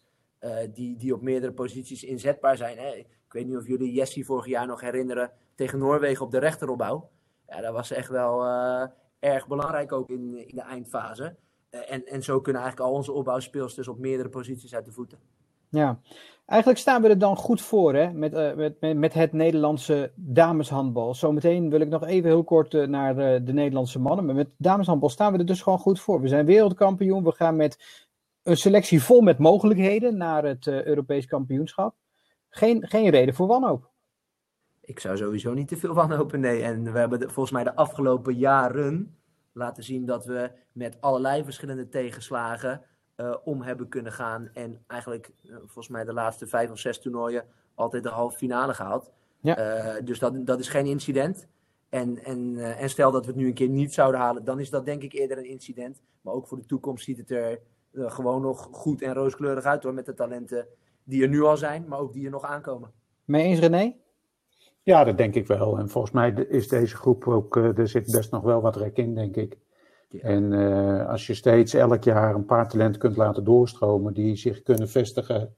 [0.74, 2.78] die, die op meerdere posities inzetbaar zijn.
[2.78, 2.94] Hè.
[2.96, 7.10] Ik weet niet of jullie Jessie vorig jaar nog herinneren tegen Noorwegen op de rechteropbouw.
[7.48, 8.88] Ja, dat was echt wel eh,
[9.20, 11.36] erg belangrijk ook in, in de eindfase.
[11.70, 15.20] Eh, en, en zo kunnen eigenlijk al onze opbouwspeelsters op meerdere posities uit de voeten.
[15.70, 16.00] Ja,
[16.46, 18.14] eigenlijk staan we er dan goed voor hè?
[18.14, 21.16] Met, eh, met, met, het Nederlandse dameshandbal.
[21.16, 24.26] Zometeen wil ik nog even heel kort naar de Nederlandse mannen.
[24.26, 26.22] Maar met dameshandbal staan we er dus gewoon goed voor.
[26.22, 27.24] We zijn wereldkampioen.
[27.24, 28.04] We gaan met
[28.44, 31.96] een selectie vol met mogelijkheden naar het Europees kampioenschap.
[32.50, 33.94] Geen, geen reden voor wanhoop.
[34.86, 36.62] Ik zou sowieso niet te veel wanhopen, nee.
[36.62, 39.18] En we hebben de- volgens mij de afgelopen jaren
[39.52, 42.82] laten zien dat we met allerlei verschillende tegenslagen
[43.16, 44.50] eh, om hebben kunnen gaan.
[44.54, 47.44] En eigenlijk, eh, volgens mij de laatste vijf of zes toernooien,
[47.76, 49.12] altijd de halve finale gehaald.
[49.40, 49.58] Ja.
[49.58, 51.48] Eh, dus dat, dat is geen incident.
[51.90, 54.70] En, en, en stel dat we het nu een keer niet zouden halen, dan is
[54.70, 56.02] dat denk ik eerder een incident.
[56.22, 57.60] Maar ook voor de toekomst ziet het er
[57.94, 59.94] gewoon nog goed en rooskleurig uit hoor.
[59.94, 60.68] Met de talenten
[61.04, 62.92] die er nu al zijn, maar ook die er nog aankomen.
[63.26, 63.96] Mee eens René?
[64.86, 65.78] Ja, dat denk ik wel.
[65.78, 68.98] En volgens mij is deze groep ook, eh, er zit best nog wel wat rek
[68.98, 69.58] in, denk ik.
[70.10, 70.20] Ja.
[70.20, 74.64] En eh, als je steeds elk jaar een paar talenten kunt laten doorstromen die zich
[74.64, 75.56] kunnen vestigen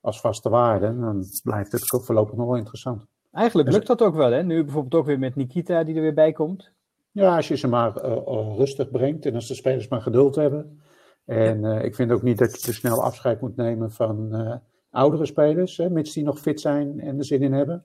[0.00, 3.06] als vaste waarden, dan blijft het ook voorlopig nog wel interessant.
[3.32, 4.30] Eigenlijk lukt dat ook wel.
[4.30, 4.42] Hè?
[4.42, 6.70] Nu bijvoorbeeld ook weer met Nikita die er weer bij komt.
[7.10, 10.80] Ja, als je ze maar eh, rustig brengt en als de spelers maar geduld hebben.
[11.24, 14.60] En ik vind ook niet dat je te snel afscheid moet nemen van
[14.90, 17.84] oudere spelers, hè, mits die nog fit zijn en er zin in hebben.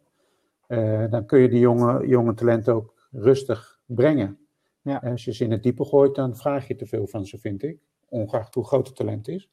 [0.71, 4.39] Eh, dan kun je die jonge, jonge talenten ook rustig brengen.
[4.81, 5.01] Ja.
[5.01, 7.37] En als je ze in het diepe gooit, dan vraag je te veel van ze,
[7.37, 7.79] vind ik.
[8.09, 9.49] Ongeacht hoe groot het talent is.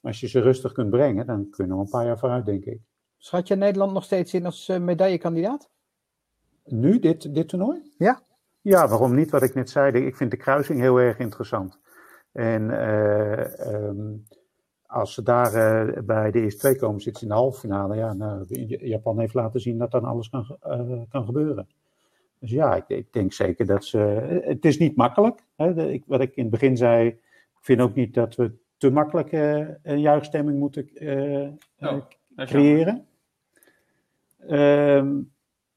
[0.00, 2.64] Maar als je ze rustig kunt brengen, dan kunnen we een paar jaar vooruit, denk
[2.64, 2.80] ik.
[3.16, 5.70] Schat je Nederland nog steeds in als eh, medaillekandidaat?
[6.64, 7.94] Nu, dit, dit toernooi?
[7.98, 8.22] Ja.
[8.60, 9.30] Ja, waarom niet?
[9.30, 11.78] Wat ik net zei, ik vind de kruising heel erg interessant.
[12.32, 14.16] En eh, ehm,
[14.88, 17.96] als ze daar eh, bij de eerste twee komen, zitten ze in de halve finale.
[17.96, 21.68] Ja, nou, Japan heeft laten zien dat dan alles kan, eh, kan gebeuren.
[22.38, 23.98] Dus ja, ik, ik denk zeker dat ze.
[24.44, 25.44] Het is niet makkelijk.
[25.56, 25.74] Hè?
[25.74, 27.18] De- ik, wat ik in het begin zei, ik
[27.60, 31.90] vind ook niet dat we te makkelijk eh, een juichstemming moeten eh, eh, Oh, dat
[31.90, 32.46] is jammer.
[32.46, 33.06] creëren.
[34.38, 35.16] Ehm,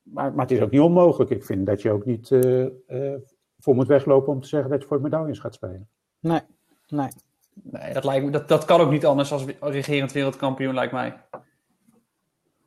[0.01, 1.31] maar, maar het is ook niet onmogelijk.
[1.31, 3.15] Ik vind dat je ook niet uh, uh,
[3.59, 5.87] voor moet weglopen om te zeggen dat je voor medailles gaat spelen.
[6.19, 6.39] Nee,
[6.87, 7.07] nee.
[7.53, 11.13] Nee, dat, lijkt me, dat, dat kan ook niet anders als regerend wereldkampioen, lijkt mij.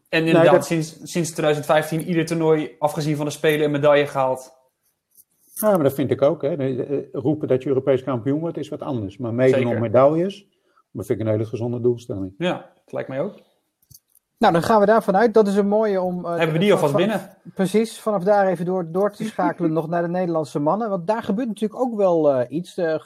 [0.08, 0.66] En inderdaad, nee, dat...
[0.66, 4.54] sinds, sinds 2015 ieder toernooi, afgezien van de Spelen, een medaille gehaald.
[5.54, 6.42] Ja, maar dat vind ik ook.
[6.42, 6.54] Hè.
[7.12, 9.18] Roepen dat je Europees kampioen wordt is wat anders.
[9.18, 10.46] Maar meedoen om medailles,
[10.90, 12.34] dat vind ik een hele gezonde doelstelling.
[12.38, 13.34] Ja, dat lijkt mij ook.
[14.38, 15.34] Nou, dan gaan we daarvan uit.
[15.34, 16.24] Dat is een mooie om...
[16.24, 17.36] Uh, Hebben we die alvast van, binnen?
[17.54, 20.90] Precies, vanaf daar even door, door te schakelen nog naar de Nederlandse mannen.
[20.90, 22.78] Want daar gebeurt natuurlijk ook wel uh, iets.
[22.78, 22.96] Uh,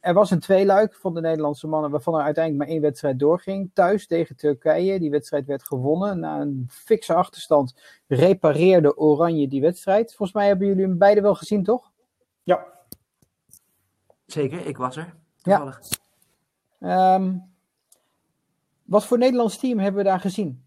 [0.00, 3.70] er was een tweeluik van de Nederlandse mannen, waarvan er uiteindelijk maar één wedstrijd doorging.
[3.74, 4.98] Thuis tegen Turkije.
[4.98, 6.20] Die wedstrijd werd gewonnen.
[6.20, 7.74] Na een fikse achterstand
[8.06, 10.14] repareerde Oranje die wedstrijd.
[10.14, 11.92] Volgens mij hebben jullie hem beide wel gezien, toch?
[12.42, 12.66] Ja.
[14.26, 15.14] Zeker, ik was er.
[15.42, 15.80] Toevallig.
[16.78, 17.14] Ja.
[17.14, 17.42] Um,
[18.84, 20.64] wat voor Nederlands team hebben we daar gezien?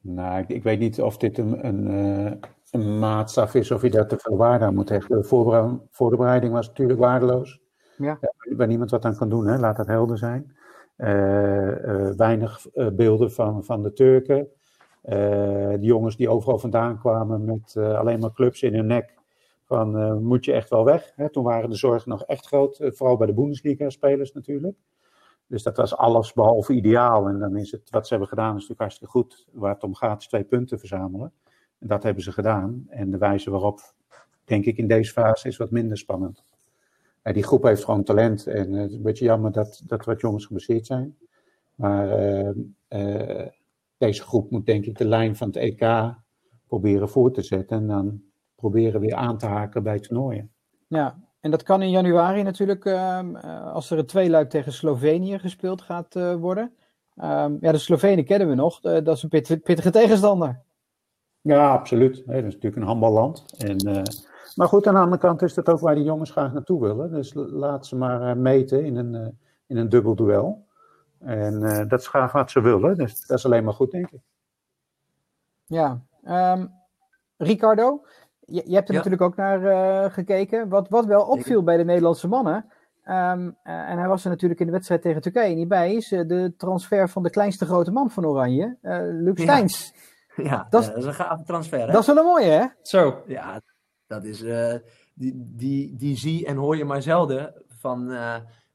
[0.00, 2.40] Nou, ik, ik weet niet of dit een, een,
[2.72, 5.20] een, maatstaf is of je daar te veel waarde aan moet hechten.
[5.20, 7.60] De voorbereiding was natuurlijk waardeloos.
[7.96, 8.18] Ja.
[8.56, 9.58] Waar niemand wat aan kan doen, hè?
[9.58, 10.56] laat dat helder zijn.
[10.96, 14.48] Uh, uh, weinig beelden van, van de Turken.
[15.80, 19.14] die jongens die overal vandaan kwamen met alleen maar clubs in hun nek.
[19.64, 21.12] Van moet je echt wel weg?
[21.16, 21.30] Hè?
[21.30, 24.76] Toen waren de zorgen nog echt groot, vooral bij de Bundesliga-spelers natuurlijk.
[25.52, 27.28] Dus dat was alles behalve ideaal.
[27.28, 29.46] En dan is het, wat ze hebben gedaan, is natuurlijk hartstikke goed.
[29.52, 31.32] Waar het om gaat, is twee punten verzamelen.
[31.84, 32.86] Dat hebben ze gedaan.
[32.88, 33.94] En de wijze waarop,
[34.44, 36.44] denk ik, in deze fase is wat minder spannend.
[37.22, 38.46] En die groep heeft gewoon talent.
[38.46, 41.16] En het is een beetje jammer dat, dat wat jongens geblesseerd zijn.
[41.74, 42.50] Maar uh,
[42.88, 43.46] uh,
[43.96, 46.14] deze groep moet, denk ik, de lijn van het EK
[46.66, 47.76] proberen voor te zetten.
[47.76, 48.22] En dan
[48.54, 50.50] proberen weer aan te haken bij toernooien.
[50.86, 55.82] Ja, en dat kan in januari natuurlijk, uh, als er een tweeluik tegen Slovenië gespeeld
[55.82, 56.72] gaat worden.
[57.16, 58.80] Um, ja, de Slovenen kennen we nog.
[58.80, 60.62] Dat is een pit, pittige tegenstander.
[61.42, 62.26] Ja, absoluut.
[62.26, 63.44] Nee, dat is natuurlijk een handballand.
[63.58, 64.02] En,
[64.54, 67.12] maar goed, aan de andere kant is dat ook waar die jongens graag naartoe willen.
[67.12, 70.66] Dus laat ze maar meten in een, in een dubbel duel.
[71.18, 72.96] En dat is graag wat ze willen.
[72.96, 74.20] Dus dat is alleen maar goed, denk ik.
[75.64, 76.00] Ja.
[76.24, 76.70] Um,
[77.36, 78.04] Ricardo,
[78.40, 79.00] je, je hebt er ja.
[79.00, 80.68] natuurlijk ook naar uh, gekeken.
[80.68, 82.54] Wat, wat wel opviel bij de Nederlandse mannen.
[83.04, 85.94] Um, uh, en hij was er natuurlijk in de wedstrijd tegen Turkije niet bij.
[85.94, 88.76] Is uh, de transfer van de kleinste grote man van Oranje,
[89.20, 89.92] Luc Steins.
[89.94, 90.10] Ja,
[90.50, 91.80] ja dat, is, dat, is, een gave transfer.
[91.80, 91.92] Hè?
[91.92, 92.66] Dat is wel een mooie, hè?
[92.82, 93.22] Zo.
[93.26, 93.60] Ja,
[94.06, 94.38] dat is.
[95.14, 98.10] die, die, die zie en hoor je maar zelden van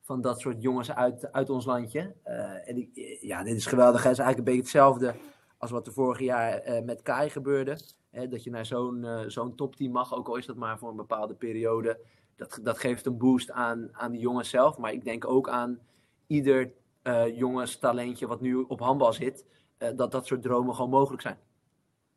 [0.08, 2.14] van dat soort jongens uit, uit ons landje.
[2.26, 2.90] Uh, en ik,
[3.22, 4.04] ja, dit is geweldig.
[4.04, 5.16] Het is eigenlijk een beetje hetzelfde
[5.58, 7.78] als wat er vorig jaar uh, met Kai gebeurde.
[8.10, 10.90] Hè, dat je naar zo'n uh, zo'n topteam mag, ook al is dat maar voor
[10.90, 12.00] een bepaalde periode.
[12.36, 14.78] Dat, dat geeft een boost aan, aan de jongens zelf.
[14.78, 15.80] Maar ik denk ook aan
[16.28, 16.72] ieder
[17.04, 19.46] uh, jongens talentje wat nu op handbal zit.
[19.80, 21.38] Uh, dat dat soort dromen gewoon mogelijk zijn.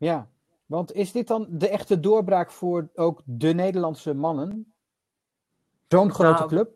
[0.00, 0.30] Ja,
[0.66, 4.74] want is dit dan de echte doorbraak voor ook de Nederlandse mannen?
[5.88, 6.70] Zo'n grote nou, club?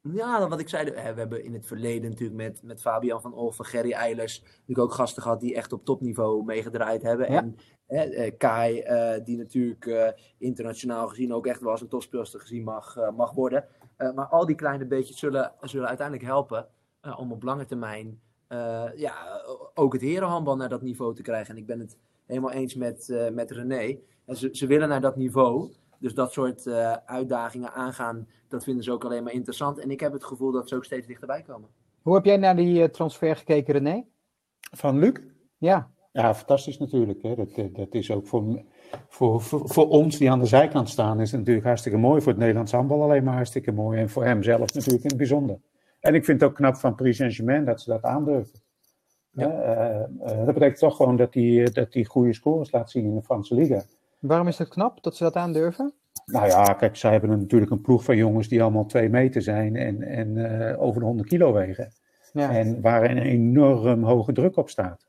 [0.00, 3.64] Ja, wat ik zei, we hebben in het verleden natuurlijk met, met Fabian van Olven,
[3.64, 7.32] Gerry Eilers, natuurlijk ook gasten gehad die echt op topniveau meegedraaid hebben.
[7.32, 7.38] Ja.
[7.86, 10.08] En eh, Kai, eh, die natuurlijk eh,
[10.38, 13.64] internationaal gezien ook echt wel als een topspeelster gezien mag, uh, mag worden.
[14.14, 16.68] maar al die kleine beetjes zullen, zullen uiteindelijk helpen
[17.16, 18.20] om op lange termijn
[18.94, 19.42] ja,
[19.74, 21.54] ook het herenhandbal naar dat niveau te krijgen.
[21.54, 23.98] En ik ben het helemaal eens met, met René.
[24.24, 25.70] En ze, ze willen naar dat niveau.
[26.04, 29.78] Dus dat soort uh, uitdagingen aangaan, dat vinden ze ook alleen maar interessant.
[29.78, 31.68] En ik heb het gevoel dat ze ook steeds dichterbij komen.
[32.02, 34.04] Hoe heb jij naar die uh, transfer gekeken, René?
[34.60, 35.12] Van Luc?
[35.58, 35.90] Ja.
[36.12, 37.22] Ja, fantastisch natuurlijk.
[37.22, 37.34] Hè.
[37.34, 38.64] Dat, dat is ook voor,
[39.08, 42.20] voor, voor, voor, ons die aan de zijkant staan, is het natuurlijk hartstikke mooi.
[42.20, 44.00] Voor het Nederlands handbal alleen maar hartstikke mooi.
[44.00, 45.60] En voor hem zelf natuurlijk in het bijzonder.
[46.00, 48.62] En ik vind het ook knap van Paris Saint-Germain dat ze dat aandurven.
[49.34, 50.08] Ja.
[50.20, 53.22] Uh, dat betekent toch gewoon dat hij dat die goede scores laat zien in de
[53.22, 53.82] Franse Liga.
[54.18, 55.92] Waarom is het knap dat ze dat aandurven?
[56.26, 59.76] Nou ja, kijk, zij hebben natuurlijk een ploeg van jongens die allemaal twee meter zijn
[59.76, 61.92] en, en uh, over de 100 kilo wegen.
[62.32, 62.50] Ja.
[62.50, 65.06] En waar een enorm hoge druk op staat.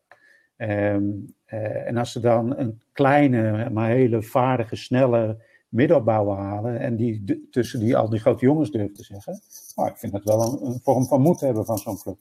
[0.57, 5.37] Um, uh, en als ze dan een kleine, maar hele vaardige, snelle
[5.69, 9.39] middelbouwer halen en die tussen die al die grote jongens durven te zeggen,
[9.75, 12.17] nou, ik vind dat wel een, een vorm van moed hebben van zo'n club.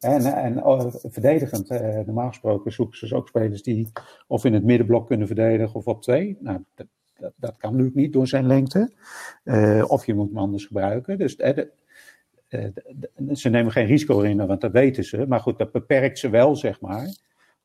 [0.00, 3.92] En, en uh, verdedigend, uh, normaal gesproken zoeken ze ook spelers die
[4.26, 6.36] of in het middenblok kunnen verdedigen of op twee.
[6.40, 6.86] Nou, dat,
[7.36, 8.92] dat, kan natuurlijk niet door zijn lengte.
[9.44, 11.18] Uh, of je moet hem anders gebruiken.
[11.18, 11.70] Dus de,
[13.32, 15.26] ze nemen geen risico in, want dat weten ze.
[15.28, 17.16] Maar goed, dat beperkt ze wel, zeg maar.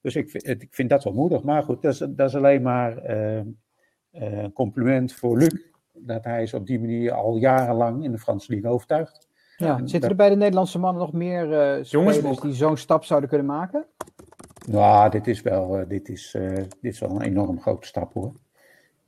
[0.02, 1.44] Dus ik, ik vind dat wel moedig.
[1.44, 5.70] Maar goed, dat is, dat is alleen maar een compliment voor Luc.
[5.94, 9.30] Dat hij is op die manier al jarenlang in de Franse Liga overtuigd.
[9.62, 13.30] Ja, zitten er bij de Nederlandse mannen nog meer uh, spelers die zo'n stap zouden
[13.30, 13.86] kunnen maken?
[14.68, 18.14] Nou, dit is wel, uh, dit is, uh, dit is wel een enorm grote stap
[18.14, 18.32] hoor.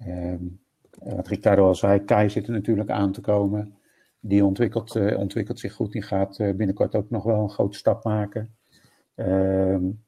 [0.08, 0.60] Um,
[1.04, 3.76] wat Ricardo al zei, Kai zit er natuurlijk aan te komen.
[4.20, 5.92] Die ontwikkelt, uh, ontwikkelt zich goed.
[5.92, 8.56] Die gaat binnenkort ook nog wel een grote stap maken.
[9.16, 10.04] Um,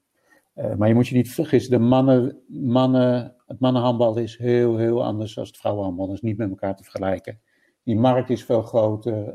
[0.77, 5.33] maar je moet je niet vergissen, de mannen, mannen, het mannenhandbal is heel, heel anders
[5.33, 6.05] dan het vrouwenhandbal.
[6.05, 7.39] Dat is niet met elkaar te vergelijken.
[7.83, 9.33] Die markt is veel groter.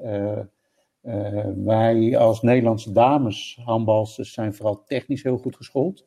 [1.03, 6.07] Uh, wij als Nederlandse dameshandbalsters zijn vooral technisch heel goed geschoold.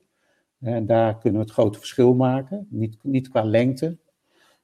[0.60, 3.98] En daar kunnen we het grote verschil maken, niet, niet qua lengte.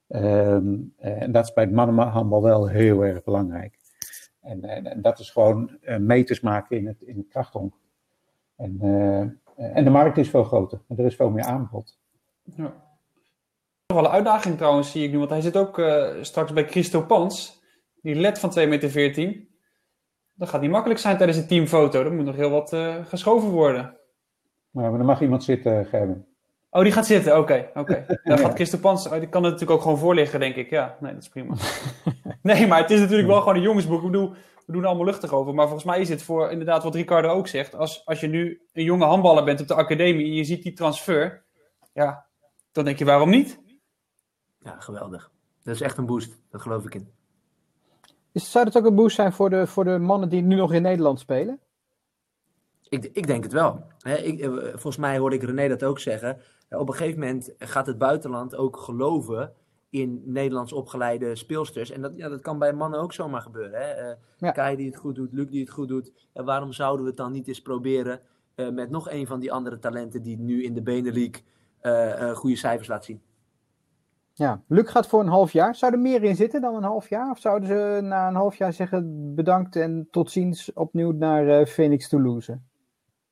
[0.07, 3.77] Um, en dat is bij het mannenhandbal wel heel erg belangrijk.
[4.41, 7.55] En, en, en dat is gewoon meters maken in het, in het.
[8.55, 8.79] En,
[9.55, 11.97] en de markt is veel groter, er is veel meer aanbod.
[12.43, 12.73] Ja.
[13.85, 15.81] Wel een uitdaging trouwens, zie ik nu, want hij zit ook
[16.21, 17.61] straks bij Christo Pans,
[18.01, 19.47] die led van 2,14 meter.
[20.39, 22.03] Dat gaat niet makkelijk zijn tijdens een teamfoto.
[22.03, 23.97] Er moet nog heel wat uh, geschoven worden.
[24.69, 26.27] Maar, maar dan mag iemand zitten, Gerben.
[26.69, 27.41] Oh, die gaat zitten, oké.
[27.41, 28.19] Okay, okay.
[28.23, 30.69] Dan gaat Christen Pans, oh, die kan het natuurlijk ook gewoon voorliggen, denk ik.
[30.69, 31.55] Ja, nee, dat is prima.
[32.41, 33.99] nee, maar het is natuurlijk wel gewoon een jongensboek.
[33.99, 34.33] Ik bedoel,
[34.65, 35.53] we doen er allemaal luchtig over.
[35.53, 37.75] Maar volgens mij is het voor inderdaad wat Ricardo ook zegt.
[37.75, 40.73] Als, als je nu een jonge handballer bent op de academie en je ziet die
[40.73, 41.43] transfer.
[41.93, 42.25] Ja,
[42.71, 43.59] dan denk je waarom niet?
[44.59, 45.31] Ja, geweldig.
[45.63, 46.37] Dat is echt een boost.
[46.49, 47.18] Dat geloof ik in.
[48.31, 50.73] Is, zou dat ook een boost zijn voor de, voor de mannen die nu nog
[50.73, 51.59] in Nederland spelen?
[52.89, 53.83] Ik, ik denk het wel.
[54.03, 56.37] ik, volgens mij hoorde ik René dat ook zeggen.
[56.69, 59.53] Op een gegeven moment gaat het buitenland ook geloven
[59.89, 61.91] in Nederlands opgeleide speelsters.
[61.91, 63.81] En dat, ja, dat kan bij mannen ook zomaar gebeuren.
[63.81, 64.09] Hè?
[64.09, 64.51] Uh, ja.
[64.51, 66.11] Kai die het goed doet, Luc die het goed doet.
[66.33, 68.19] En waarom zouden we het dan niet eens proberen
[68.55, 71.43] uh, met nog een van die andere talenten die nu in de Benelux
[71.81, 73.21] uh, goede cijfers laat zien?
[74.39, 75.75] Ja, Luc gaat voor een half jaar.
[75.75, 77.31] Zou er meer in zitten dan een half jaar?
[77.31, 81.65] Of zouden ze na een half jaar zeggen bedankt en tot ziens opnieuw naar uh,
[81.65, 82.59] Phoenix Toulouse?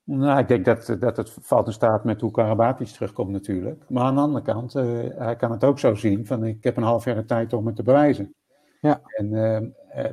[0.03, 3.83] Nou, ik denk dat, dat het valt in staat met hoe Karabatis terugkomt natuurlijk.
[3.89, 4.83] Maar aan de andere kant, uh,
[5.17, 7.65] hij kan het ook zo zien van ik heb een half jaar de tijd om
[7.65, 8.33] het te bewijzen.
[8.81, 9.01] Ja.
[9.05, 9.59] En uh,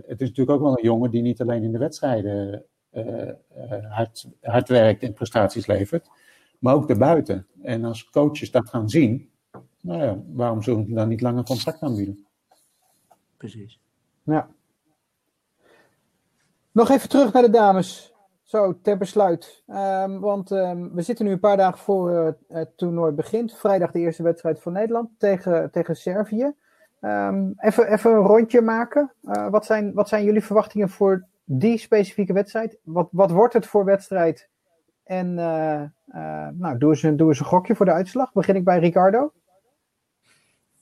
[0.06, 2.64] het is natuurlijk ook wel een jongen die niet alleen in de wedstrijden
[3.88, 6.08] hard, hard werkt en prestaties levert,
[6.58, 7.46] maar ook daarbuiten.
[7.62, 9.32] En als coaches dat gaan zien,
[9.84, 12.26] nou ja, waarom zullen we dan niet langer contract aanbieden?
[13.36, 13.80] Precies.
[14.22, 14.48] Ja.
[16.72, 18.14] Nog even terug naar de dames.
[18.42, 19.62] Zo, ter besluit.
[19.66, 23.56] Um, want um, we zitten nu een paar dagen voor uh, het toernooi begint.
[23.56, 26.52] Vrijdag de eerste wedstrijd van Nederland tegen, tegen Servië.
[27.00, 29.12] Um, even, even een rondje maken.
[29.22, 32.78] Uh, wat, zijn, wat zijn jullie verwachtingen voor die specifieke wedstrijd?
[32.82, 34.48] Wat, wat wordt het voor wedstrijd?
[35.04, 35.82] En uh,
[36.50, 38.32] nou, doe eens, een, doe eens een gokje voor de uitslag.
[38.32, 39.32] Begin ik bij Ricardo.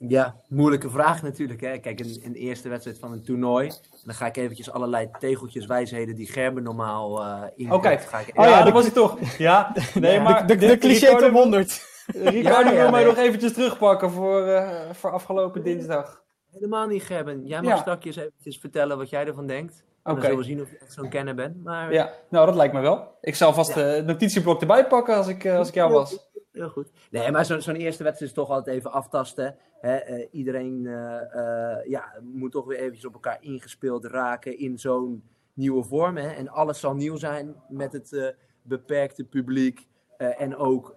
[0.09, 1.61] Ja, moeilijke vraag natuurlijk.
[1.61, 1.79] Hè.
[1.79, 3.71] Kijk, een, een eerste wedstrijd van een toernooi.
[4.05, 8.27] Dan ga ik eventjes allerlei tegeltjes, wijsheden die Gerben normaal uh, in Oké, okay.
[8.35, 9.19] oh ja, dat was het toch.
[9.39, 11.87] Ja, nee, maar de, de, de cliché Ricardo, 100.
[12.07, 16.23] Ricardo ja, ja, wil mij nog eventjes terugpakken voor, uh, voor afgelopen dinsdag.
[16.51, 17.47] Helemaal niet, Gerben.
[17.47, 19.85] Jij mag straks eventjes vertellen wat jij ervan denkt.
[20.03, 20.15] Oké.
[20.15, 21.65] Dan zullen we zien of je echt zo'n kenner bent.
[21.65, 21.93] Maar...
[21.93, 23.17] Ja, nou dat lijkt me wel.
[23.21, 23.81] Ik zal vast ja.
[23.81, 26.31] het notitieblok erbij pakken als ik, uh, als ik jou was.
[26.53, 26.91] Heel goed.
[27.11, 29.57] Nee, maar zo'n zo eerste wedstrijd is toch altijd even aftasten.
[29.83, 35.23] Uh, iedereen uh, uh, ja, moet toch weer eventjes op elkaar ingespeeld raken in zo'n
[35.53, 36.17] nieuwe vorm.
[36.17, 36.29] Hè?
[36.29, 39.91] En alles zal nieuw zijn met het beperkte publiek.
[40.17, 40.97] en ook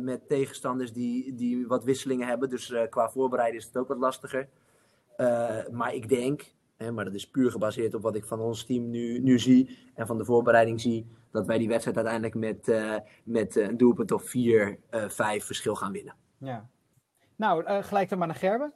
[0.00, 2.48] met tegenstanders die, die wat wisselingen hebben.
[2.48, 4.48] Dus qua voorbereiden is het ook wat lastiger.
[5.70, 8.90] maar ik denk, hè, maar dat is puur gebaseerd op wat ik van ons team
[8.90, 12.82] nu, nu zie en van de voorbereiding zie dat wij die wedstrijd uiteindelijk met,
[13.24, 14.70] met een doelpunt of 4-5 uh,
[15.38, 16.14] verschil gaan winnen.
[16.38, 16.68] Ja.
[17.42, 18.72] Nou, uh, gelijk dan maar naar Gerben.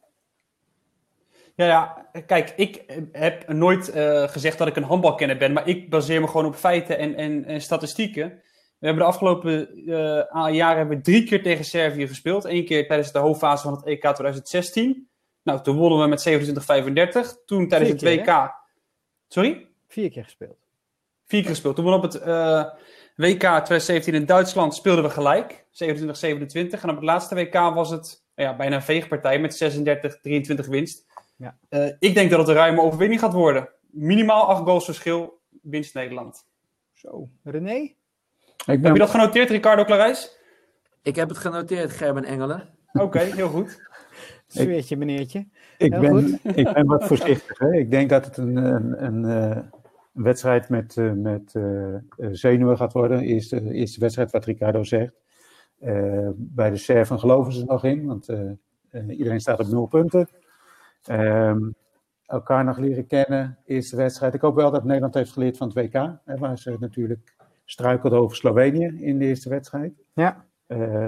[1.54, 5.90] Ja, ja, kijk, ik heb nooit uh, gezegd dat ik een handbalkenner ben, maar ik
[5.90, 8.28] baseer me gewoon op feiten en, en, en statistieken.
[8.78, 9.94] We hebben de afgelopen uh,
[10.54, 12.44] jaren hebben we drie keer tegen Servië gespeeld.
[12.44, 15.08] Eén keer tijdens de hoofdfase van het EK 2016.
[15.42, 17.44] Nou, toen wonnen we met 27-35.
[17.44, 18.54] Toen tijdens het WK.
[19.28, 19.66] Sorry?
[19.88, 20.58] Vier keer gespeeld.
[21.26, 21.76] Vier keer gespeeld.
[21.76, 22.64] Toen we op het uh,
[23.16, 25.64] WK 2017 in Duitsland speelden we gelijk.
[25.64, 25.64] 27-27.
[25.72, 29.84] En op het laatste WK was het ja, bijna een veegpartij met
[30.66, 31.06] 36-23 winst.
[31.36, 31.56] Ja.
[31.70, 33.68] Uh, ik denk dat het een ruime overwinning gaat worden.
[33.90, 36.46] Minimaal 8 goals verschil, winst Nederland.
[36.92, 37.28] Zo.
[37.42, 37.74] René?
[37.74, 37.94] Ik
[38.66, 38.82] ben...
[38.82, 40.38] Heb je dat genoteerd, Ricardo Clarijs?
[41.02, 42.68] Ik heb het genoteerd, Gerben Engelen.
[42.92, 43.80] Oké, okay, heel goed.
[44.46, 45.46] Zweertje, meneertje.
[45.78, 47.58] Ik ben, ik ben wat voorzichtig.
[47.58, 47.72] Hè?
[47.72, 51.96] Ik denk dat het een, een, een, een wedstrijd met, uh, met uh,
[52.30, 53.20] zenuwen gaat worden.
[53.20, 55.12] Eerste, eerste wedstrijd, wat Ricardo zegt.
[55.86, 58.28] Uh, bij de Serven geloven ze nog in, want
[59.08, 60.28] iedereen staat op nul punten.
[61.10, 61.74] Um,
[62.26, 64.34] elkaar nog leren kennen, eerste wedstrijd.
[64.34, 65.92] Ik hoop wel dat Nederland heeft geleerd van het WK,
[66.24, 67.34] hè, waar ze natuurlijk
[67.64, 69.92] struikelde over Slovenië in de eerste wedstrijd.
[70.12, 70.44] Ja.
[70.66, 71.06] Uh,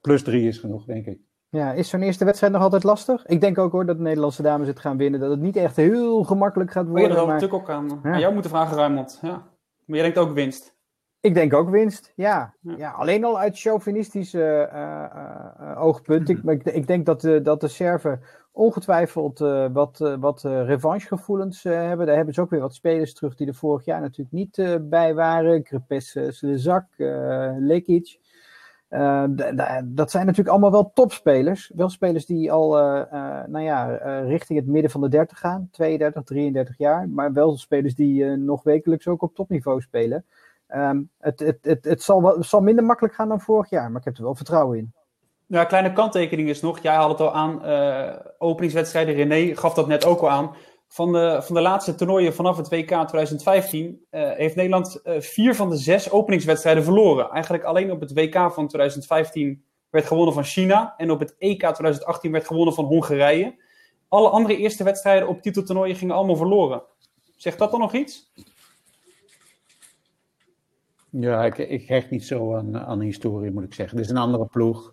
[0.00, 1.18] plus drie is genoeg, denk ik.
[1.48, 3.26] Ja, is zo'n eerste wedstrijd nog altijd lastig?
[3.26, 5.20] Ik denk ook hoor dat de Nederlandse dames het gaan winnen.
[5.20, 7.08] Dat het niet echt heel gemakkelijk gaat worden.
[7.08, 7.34] Maar je maar...
[7.34, 8.12] natuurlijk ook aan, ja.
[8.12, 9.18] aan jou moeten vragen, Ruimond.
[9.22, 9.30] Ja.
[9.84, 10.78] Maar jij denkt ook winst.
[11.20, 12.54] Ik denk ook winst, ja.
[12.60, 12.74] ja.
[12.76, 16.28] ja alleen al uit chauvinistisch uh, uh, oogpunt.
[16.28, 18.20] Ik, ik, ik, denk dat de, dat de Serven
[18.52, 19.38] ongetwijfeld
[19.72, 22.06] wat, wat revanchegevoelens hebben.
[22.06, 25.14] Daar hebben ze ook weer wat spelers terug die er vorig jaar natuurlijk niet bij
[25.14, 25.62] waren.
[25.62, 26.86] Krepes, Slezak,
[27.58, 28.18] Lekic.
[28.90, 29.24] Uh,
[29.84, 31.72] dat zijn natuurlijk allemaal wel topspelers.
[31.74, 33.86] Wel spelers die al uh, uh, nou ja,
[34.20, 35.68] richting het midden van de 30 gaan.
[35.70, 37.08] 32, 33 jaar.
[37.08, 40.24] Maar wel spelers die nog wekelijks ook op topniveau spelen.
[40.74, 42.02] Um, het, het, het,
[42.40, 43.90] zal minder makkelijk gaan dan vorig jaar.
[43.90, 44.92] Maar ik heb er wel vertrouwen in.
[45.46, 46.78] Ja, kleine kanttekening is nog.
[46.78, 47.62] Jij had het al aan
[48.38, 49.14] openingswedstrijden.
[49.14, 50.54] René gaf dat net ook al aan.
[50.92, 55.54] Van de, van de laatste toernooien vanaf het WK 2015 uh, heeft Nederland uh, vier
[55.54, 57.30] van de zes openingswedstrijden verloren.
[57.30, 60.94] Eigenlijk alleen op het WK van 2015 werd gewonnen van China.
[60.96, 63.54] En op het EK 2018 werd gewonnen van Hongarije.
[64.08, 66.82] Alle andere eerste wedstrijden op titeltoernooien gingen allemaal verloren.
[67.36, 68.32] Zegt dat dan nog iets?
[71.10, 73.96] Ja, ik, ik hecht niet zo aan, aan historie, moet ik zeggen.
[73.96, 74.92] Dit is een andere ploeg.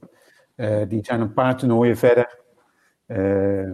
[0.55, 2.39] Uh, die zijn een paar toernooien verder.
[3.07, 3.72] Uh,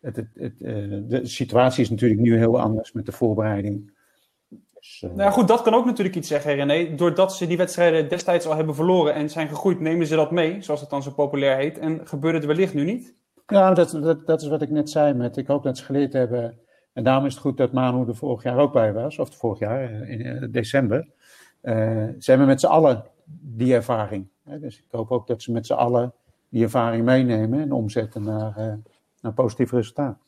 [0.00, 3.92] het, het, het, uh, de situatie is natuurlijk nu heel anders met de voorbereiding.
[4.74, 5.04] Dus.
[5.14, 6.94] Nou goed, dat kan ook natuurlijk iets zeggen, René.
[6.94, 10.62] Doordat ze die wedstrijden destijds al hebben verloren en zijn gegroeid, nemen ze dat mee,
[10.62, 11.78] zoals het dan zo populair heet.
[11.78, 13.14] En gebeurt het wellicht nu niet?
[13.46, 15.14] Ja, dat, dat, dat is wat ik net zei.
[15.14, 16.58] Met, ik hoop dat ze geleerd hebben.
[16.92, 19.58] En daarom is het goed dat Manu er vorig jaar ook bij was, of vorig
[19.58, 21.08] jaar, in december.
[21.66, 21.72] Uh,
[22.18, 23.04] ze hebben met z'n allen
[23.40, 24.28] die ervaring.
[24.42, 24.58] Hè?
[24.58, 26.14] Dus ik hoop ook dat ze met z'n allen
[26.48, 28.78] die ervaring meenemen en omzetten naar
[29.20, 30.18] een positief resultaat.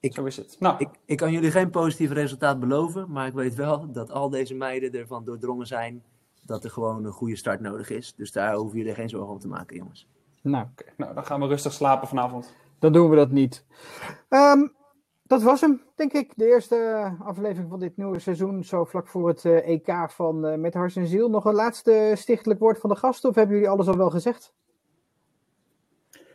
[0.00, 0.56] Ik, Zo is het.
[0.58, 0.74] Nou.
[0.78, 4.54] Ik, ik kan jullie geen positief resultaat beloven, maar ik weet wel dat al deze
[4.54, 6.02] meiden ervan doordrongen zijn
[6.42, 8.14] dat er gewoon een goede start nodig is.
[8.14, 10.08] Dus daar hoeven jullie geen zorgen om te maken, jongens.
[10.42, 10.92] Nou, okay.
[10.96, 12.54] nou dan gaan we rustig slapen vanavond.
[12.78, 13.64] Dan doen we dat niet.
[14.28, 14.72] Um,
[15.26, 16.32] dat was hem, denk ik.
[16.36, 20.54] De eerste aflevering van dit nieuwe seizoen, zo vlak voor het uh, EK van uh,
[20.54, 21.30] Met Hars en Ziel.
[21.30, 24.54] Nog een laatste stichtelijk woord van de gasten, of hebben jullie alles al wel gezegd?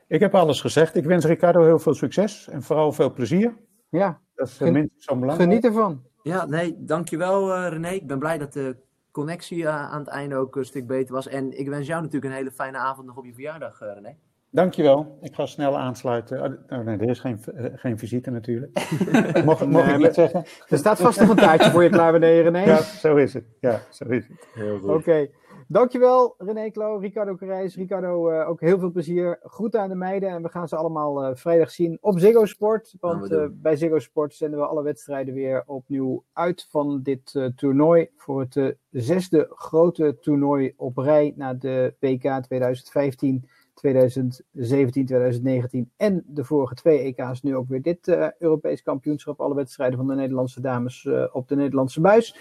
[0.07, 0.95] Ik heb alles gezegd.
[0.95, 3.57] Ik wens Ricardo heel veel succes en vooral veel plezier.
[3.89, 5.49] Ja, dat is Gen minstens zo belangrijk.
[5.49, 6.03] Geniet ervan.
[6.23, 7.89] Ja, nee, dankjewel uh, René.
[7.89, 8.77] Ik ben blij dat de
[9.11, 11.27] connectie uh, aan het einde ook een stuk beter was.
[11.27, 14.15] En ik wens jou natuurlijk een hele fijne avond nog op je verjaardag, uh, René.
[14.51, 15.17] Dankjewel.
[15.21, 16.61] Ik ga snel aansluiten.
[16.69, 17.39] Oh, nee, er is geen,
[17.75, 18.71] geen visite natuurlijk.
[19.45, 20.45] mocht mocht nee, ik niet zeggen?
[20.67, 22.71] Er staat vast nog een taartje voor je klaar beneden, René.
[22.71, 23.45] Ja, zo is het.
[23.59, 24.47] Ja, zo is het.
[24.53, 24.89] Heel goed.
[24.89, 24.97] Oké.
[24.97, 25.31] Okay.
[25.71, 27.75] Dankjewel René Klo, Ricardo Carijs.
[27.75, 29.39] Ricardo, uh, ook heel veel plezier.
[29.43, 32.95] Groeten aan de meiden en we gaan ze allemaal uh, vrijdag zien op Ziggo Sport.
[32.99, 38.09] Want uh, bij Ziggo Sport zenden we alle wedstrijden weer opnieuw uit van dit toernooi.
[38.15, 43.49] Voor het zesde grote toernooi op rij na de WK 2015,
[43.79, 47.41] 2017, 2019 en de vorige twee EK's.
[47.41, 48.07] Nu ook weer dit
[48.39, 49.41] Europees kampioenschap.
[49.41, 52.35] Alle wedstrijden van de Nederlandse dames op de Nederlandse buis.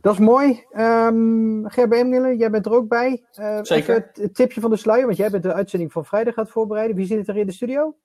[0.00, 0.64] Dat is mooi.
[0.76, 3.24] Um, Gerben Emnille, jij bent er ook bij.
[3.40, 4.10] Uh, Zeker.
[4.14, 6.96] Het, tipje van de sluier, want jij bent de uitzending van vrijdag gaat voorbereiden.
[6.96, 7.96] Wie zit er in de studio?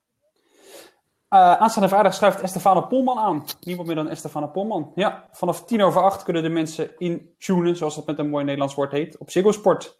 [1.30, 3.44] Uh, aanstaande vrijdag schuift Estefana Polman aan.
[3.62, 4.92] Niemand meer dan Estefana Polman.
[4.96, 8.76] Ja, vanaf tien over acht kunnen de mensen intunen, zoals dat met een mooi Nederlands
[8.76, 9.98] woord heet, op Ziggo Sport.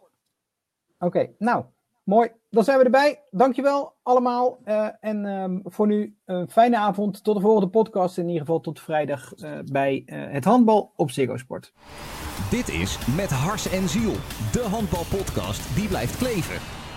[0.98, 1.64] Oké, okay, nou,
[2.08, 2.30] mooi.
[2.50, 3.22] Dan zijn we erbij.
[3.30, 4.58] Dankjewel allemaal.
[4.64, 7.24] Uh, en um, voor nu een fijne avond.
[7.24, 8.18] Tot de volgende podcast.
[8.18, 11.72] In ieder geval tot vrijdag uh, bij uh, het handbal op Ziggo Sport.
[12.50, 14.12] Dit is Met Hars en Ziel.
[14.52, 16.87] De handbalpodcast die blijft kleven.